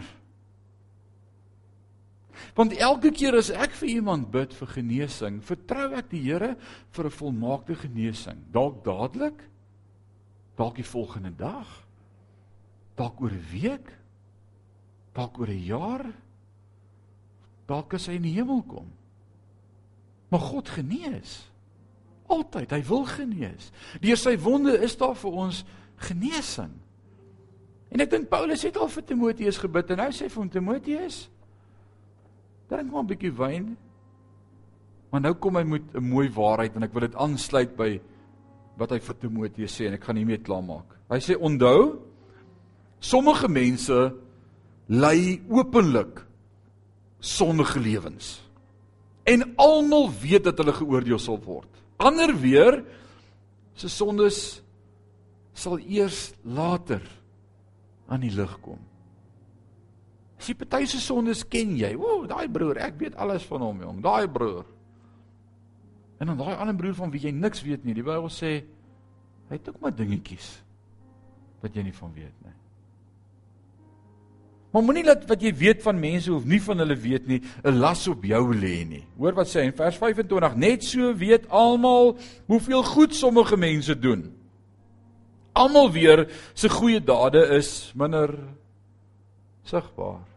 [2.56, 6.56] Want elke keer as ek vir iemand bid vir genesing, vertrou ek die Here
[6.96, 8.40] vir 'n volmaakte genesing.
[8.52, 9.44] Dalk dadelik,
[10.60, 11.68] dalk die volgende dag,
[13.00, 13.94] dalk oor 'n week,
[15.16, 16.06] dalk oor 'n jaar,
[17.66, 18.92] dalk as hy in die hemel kom.
[20.30, 21.50] Maar God genees.
[22.28, 23.72] Altyd, hy wil genees.
[24.02, 25.64] Deur sy wonde is daar vir ons
[25.96, 26.74] genesing.
[27.90, 31.30] En ek dink Paulus het al vir Timoteus gebid en nou sê vir hom Timoteus,
[32.68, 33.78] drink maar 'n bietjie wyn.
[35.10, 38.02] Maar nou kom hy met 'n mooi waarheid en ek wil dit aansluit by
[38.80, 40.96] wat hy vir Timoteus sê en ek gaan hiermee klaarmaak.
[41.12, 42.00] Hy sê onthou
[43.04, 43.98] sommige mense
[44.90, 46.24] lei openlik
[47.20, 48.38] sondige lewens
[49.30, 51.70] en almal weet dat hulle geoordeel sal word.
[52.02, 52.80] Ander weer
[53.78, 54.62] se sondes
[55.54, 57.04] sal eers later
[58.10, 58.80] aan die lig kom.
[60.40, 63.82] As jy party se sondes ken jy, o, daai broer, ek weet alles van hom,
[63.84, 64.66] jong, daai broer.
[66.20, 67.96] En dan daai ander broer van wie jy niks weet nie.
[67.96, 68.60] Die Bybel sê
[69.50, 70.60] hy het ook maar dingetjies
[71.64, 72.56] wat jy nie van weet nie.
[74.70, 77.80] Maar moenie laat wat jy weet van mense of nie van hulle weet nie, 'n
[77.82, 79.04] las op jou lê nie.
[79.18, 84.00] Hoor wat sê hy in vers 25, net so weet almal hoeveel goed sommige mense
[84.00, 84.32] doen.
[85.54, 88.38] Almal weer se goeie dade is minder
[89.64, 90.29] sigbaar.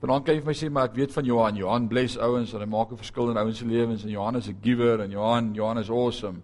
[0.00, 2.60] Vanaand kan jy vir my sê maar ek weet van Johan, Johan bless ouens en
[2.60, 5.54] hy maak 'n verskil in ouens se lewens en Johan is 'n giver en Johan,
[5.54, 6.42] Johan is awesome.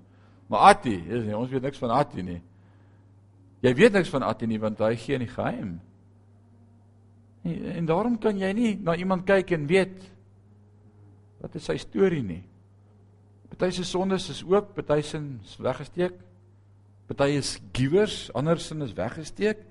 [0.49, 0.97] Maar Atti,
[1.35, 2.43] ons weet niks van Atti nie.
[3.63, 5.77] Jy weet niks van Attie nie want hy gee nie geheim.
[7.45, 10.09] En daarom kan jy nie na iemand kyk en weet
[11.43, 12.43] wat is sy storie nie.
[13.53, 16.15] Party se sondes is oop, party se is weggesteek.
[17.11, 19.67] Party is givers, ander se is weggesteek.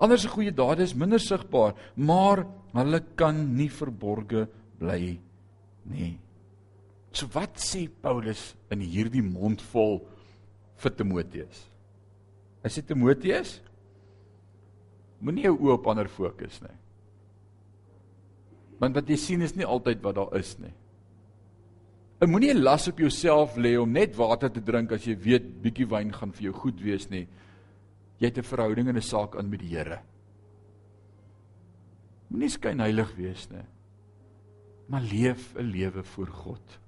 [0.00, 4.46] Ander se goeie dade is minder sigbaar, maar hulle kan nie verborge
[4.80, 5.18] bly
[5.92, 6.14] nie.
[7.12, 9.98] So wat sê Paulus in hierdie mondvol
[10.80, 11.64] vir Timoteus?
[12.64, 13.58] Hy sê Timoteus,
[15.20, 16.76] moenie jou oë op ander fokus nie.
[18.80, 20.72] Want wat jy sien is nie altyd wat daar is nie.
[22.20, 25.62] En moenie 'n las op jouself lê om net water te drink as jy weet
[25.62, 27.26] bietjie wyn gaan vir jou goed wees nie.
[28.20, 30.00] Jy het 'n verhouding en 'n saak aan met die Here.
[32.28, 33.64] Moenie skyn heilig wees nie.
[34.90, 36.78] maar leef 'n lewe voor God.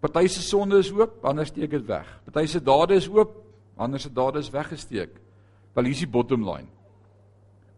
[0.00, 2.20] Party se sonde is oop, ander steek dit weg.
[2.24, 3.44] Party se dade is oop,
[3.76, 5.10] ander se dade is weggesteek.
[5.72, 6.68] Wel hier is die bottom line.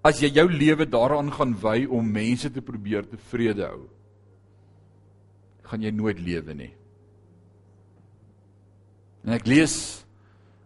[0.03, 3.89] As jy jou lewe daaraan gaan wy om mense te probeer tevrede hou,
[5.63, 6.75] gaan jy nooit lewe nie.
[9.25, 10.04] En ek lees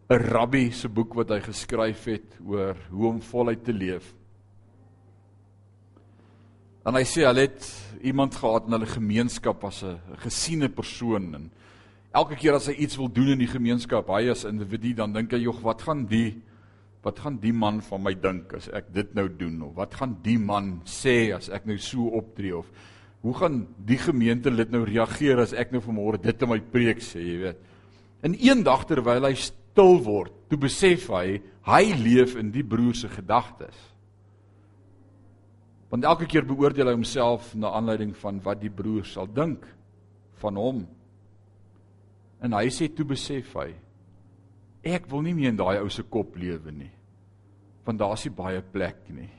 [0.09, 4.15] 'n rabbi se boek wat hy geskryf het oor hoe om voluit te leef.
[6.89, 7.67] En hy sê hulle het
[8.01, 11.51] iemand gehad in hulle gemeenskap as 'n gesiene persoon en
[12.15, 15.33] elke keer as hy iets wil doen in die gemeenskap, hy as individu, dan dink
[15.33, 16.41] hy, "Jog, wat gaan die
[17.03, 20.17] wat gaan die man van my dink as ek dit nou doen of wat gaan
[20.23, 22.67] die man sê as ek nou so optree of
[23.23, 27.21] hoe gaan die gemeentelid nou reageer as ek nou vanmôre dit in my preek sê,
[27.21, 27.57] jy weet."
[28.23, 29.35] En eendag terwyl hy
[29.79, 33.77] stil word, toe besef hy hy leef in die broer se gedagtes.
[35.93, 39.63] Want elke keer beoordeel hy homself na aanleiding van wat die broer sal dink
[40.43, 40.81] van hom.
[42.43, 43.71] En hy sê toe besef hy
[44.89, 46.91] ek wil nie meer in daai ou se kop lewe nie.
[47.87, 49.31] Want daar's nie baie plek nie.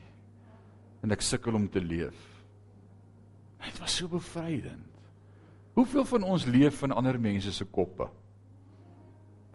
[1.03, 2.17] En ek sukkel om te leef.
[3.65, 4.87] Dit was so bevrydend.
[5.75, 8.07] Hoeveel van ons leef in ander mense se koppe?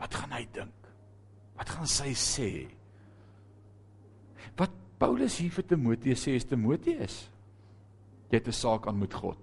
[0.05, 0.89] Wat gaan hy dink?
[1.57, 2.51] Wat gaan sy sê?
[4.59, 7.23] Wat Paulus hier vir Timoteus sê is Timoteus
[8.29, 9.39] jy het 'n saak aan met God.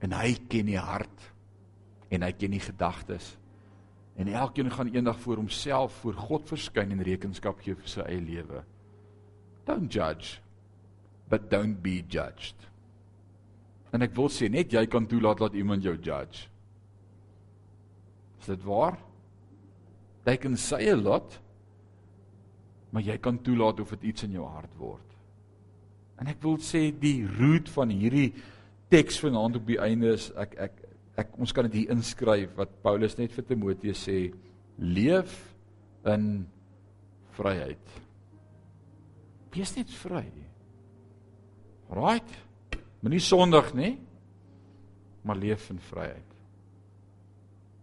[0.00, 1.32] En hy ken die hart
[2.10, 3.36] en hy ken die gedagtes.
[4.16, 8.20] En elkeen gaan eendag voor homself voor God verskyn en rekenskap gee vir sy eie
[8.20, 8.64] lewe.
[9.64, 10.40] Don't judge
[11.28, 12.68] but don't be judged.
[13.92, 16.48] En ek wil sê net jy kan toelaat dat iemand jou judge.
[18.40, 19.07] Is dit waar?
[20.24, 21.38] They can say a lot
[22.90, 25.04] maar jy kan toelaat of dit iets in jou hart word.
[26.18, 28.32] En ek wil sê die root van hierdie
[28.92, 30.84] teks vanaand op die einde is ek ek
[31.18, 34.18] ek ons kan dit hier inskryf wat Paulus net vir Timoteus sê
[34.78, 35.34] leef
[36.08, 36.46] in
[37.36, 37.94] vryheid.
[39.54, 40.24] Wees net vry.
[41.90, 42.30] Right?
[43.02, 43.92] Moenie sondig nie,
[45.26, 46.34] maar leef in vryheid.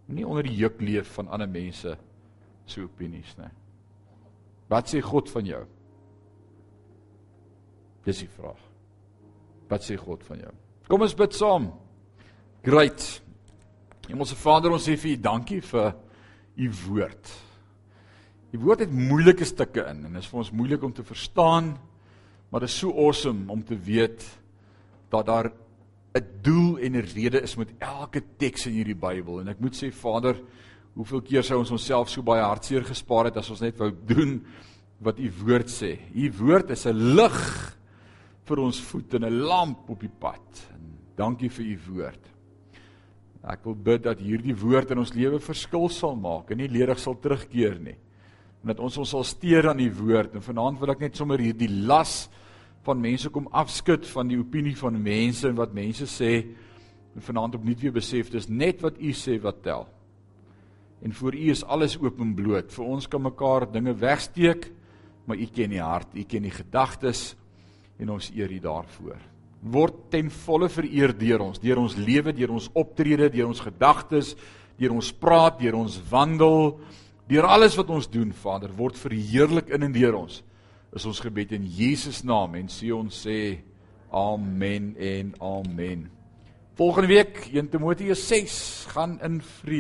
[0.08, 1.96] Moenie onder die juk leef van ander mense
[2.68, 3.52] se opinies nie.
[4.70, 5.64] Wat sê God van jou?
[8.06, 8.62] Dis die vraag.
[9.70, 10.54] Wat sê God van jou?
[10.90, 11.72] Kom ons bid saam.
[12.66, 13.06] Great.
[14.08, 15.94] Hemelse Vader, ons sê vir U dankie vir
[16.56, 17.34] U woord.
[18.56, 21.74] U woord het moeilike stukke in en is vir ons moeilik om te verstaan,
[22.50, 24.24] maar dit is so awesome om te weet
[25.12, 25.52] dat daar
[26.16, 29.74] 'n doel en 'n rede is met elke teks in hierdie Bybel en ek moet
[29.76, 30.36] sê Vader,
[30.96, 34.38] Hoeveel keer sou ons onsself so baie hartseer gespaar het as ons net wou doen
[35.04, 35.98] wat u woord sê.
[36.16, 37.40] U woord is 'n lig
[38.46, 40.70] vir ons voet en 'n lamp op die pad.
[40.74, 42.32] En dankie vir u woord.
[43.44, 47.00] Ek wil bid dat hierdie woord in ons lewe verskil sal maak en nie ledig
[47.00, 47.98] sal terugkeer nie.
[48.64, 51.38] En dat ons ons sal steur aan die woord en vanaand wil ek net sommer
[51.38, 52.30] hierdie las
[52.84, 56.46] van mense kom afskud van die opinie van mense en wat mense sê
[57.16, 59.88] en vanaand opnuut weer besef dis net wat u sê wat tel.
[61.06, 62.72] En voor U is alles openbloot.
[62.74, 64.72] Vir ons kan mekaar dinge wegsteek,
[65.30, 67.36] maar U ken die hart, U ken die gedagtes
[68.02, 69.20] en ons eer U daarvoor.
[69.66, 74.34] Word ten volle vereer deur ons, deur ons lewe, deur ons optrede, deur ons gedagtes,
[74.82, 76.76] deur ons praat, deur ons wandel,
[77.30, 80.42] deur alles wat ons doen, Vader, word verheerlik in en deur ons.
[80.96, 83.40] Is ons gebed in Jesus naam en sê ons sê
[84.10, 86.06] amen en amen.
[86.76, 89.74] Volgende week 1 Timoteus 6 gaan in vrede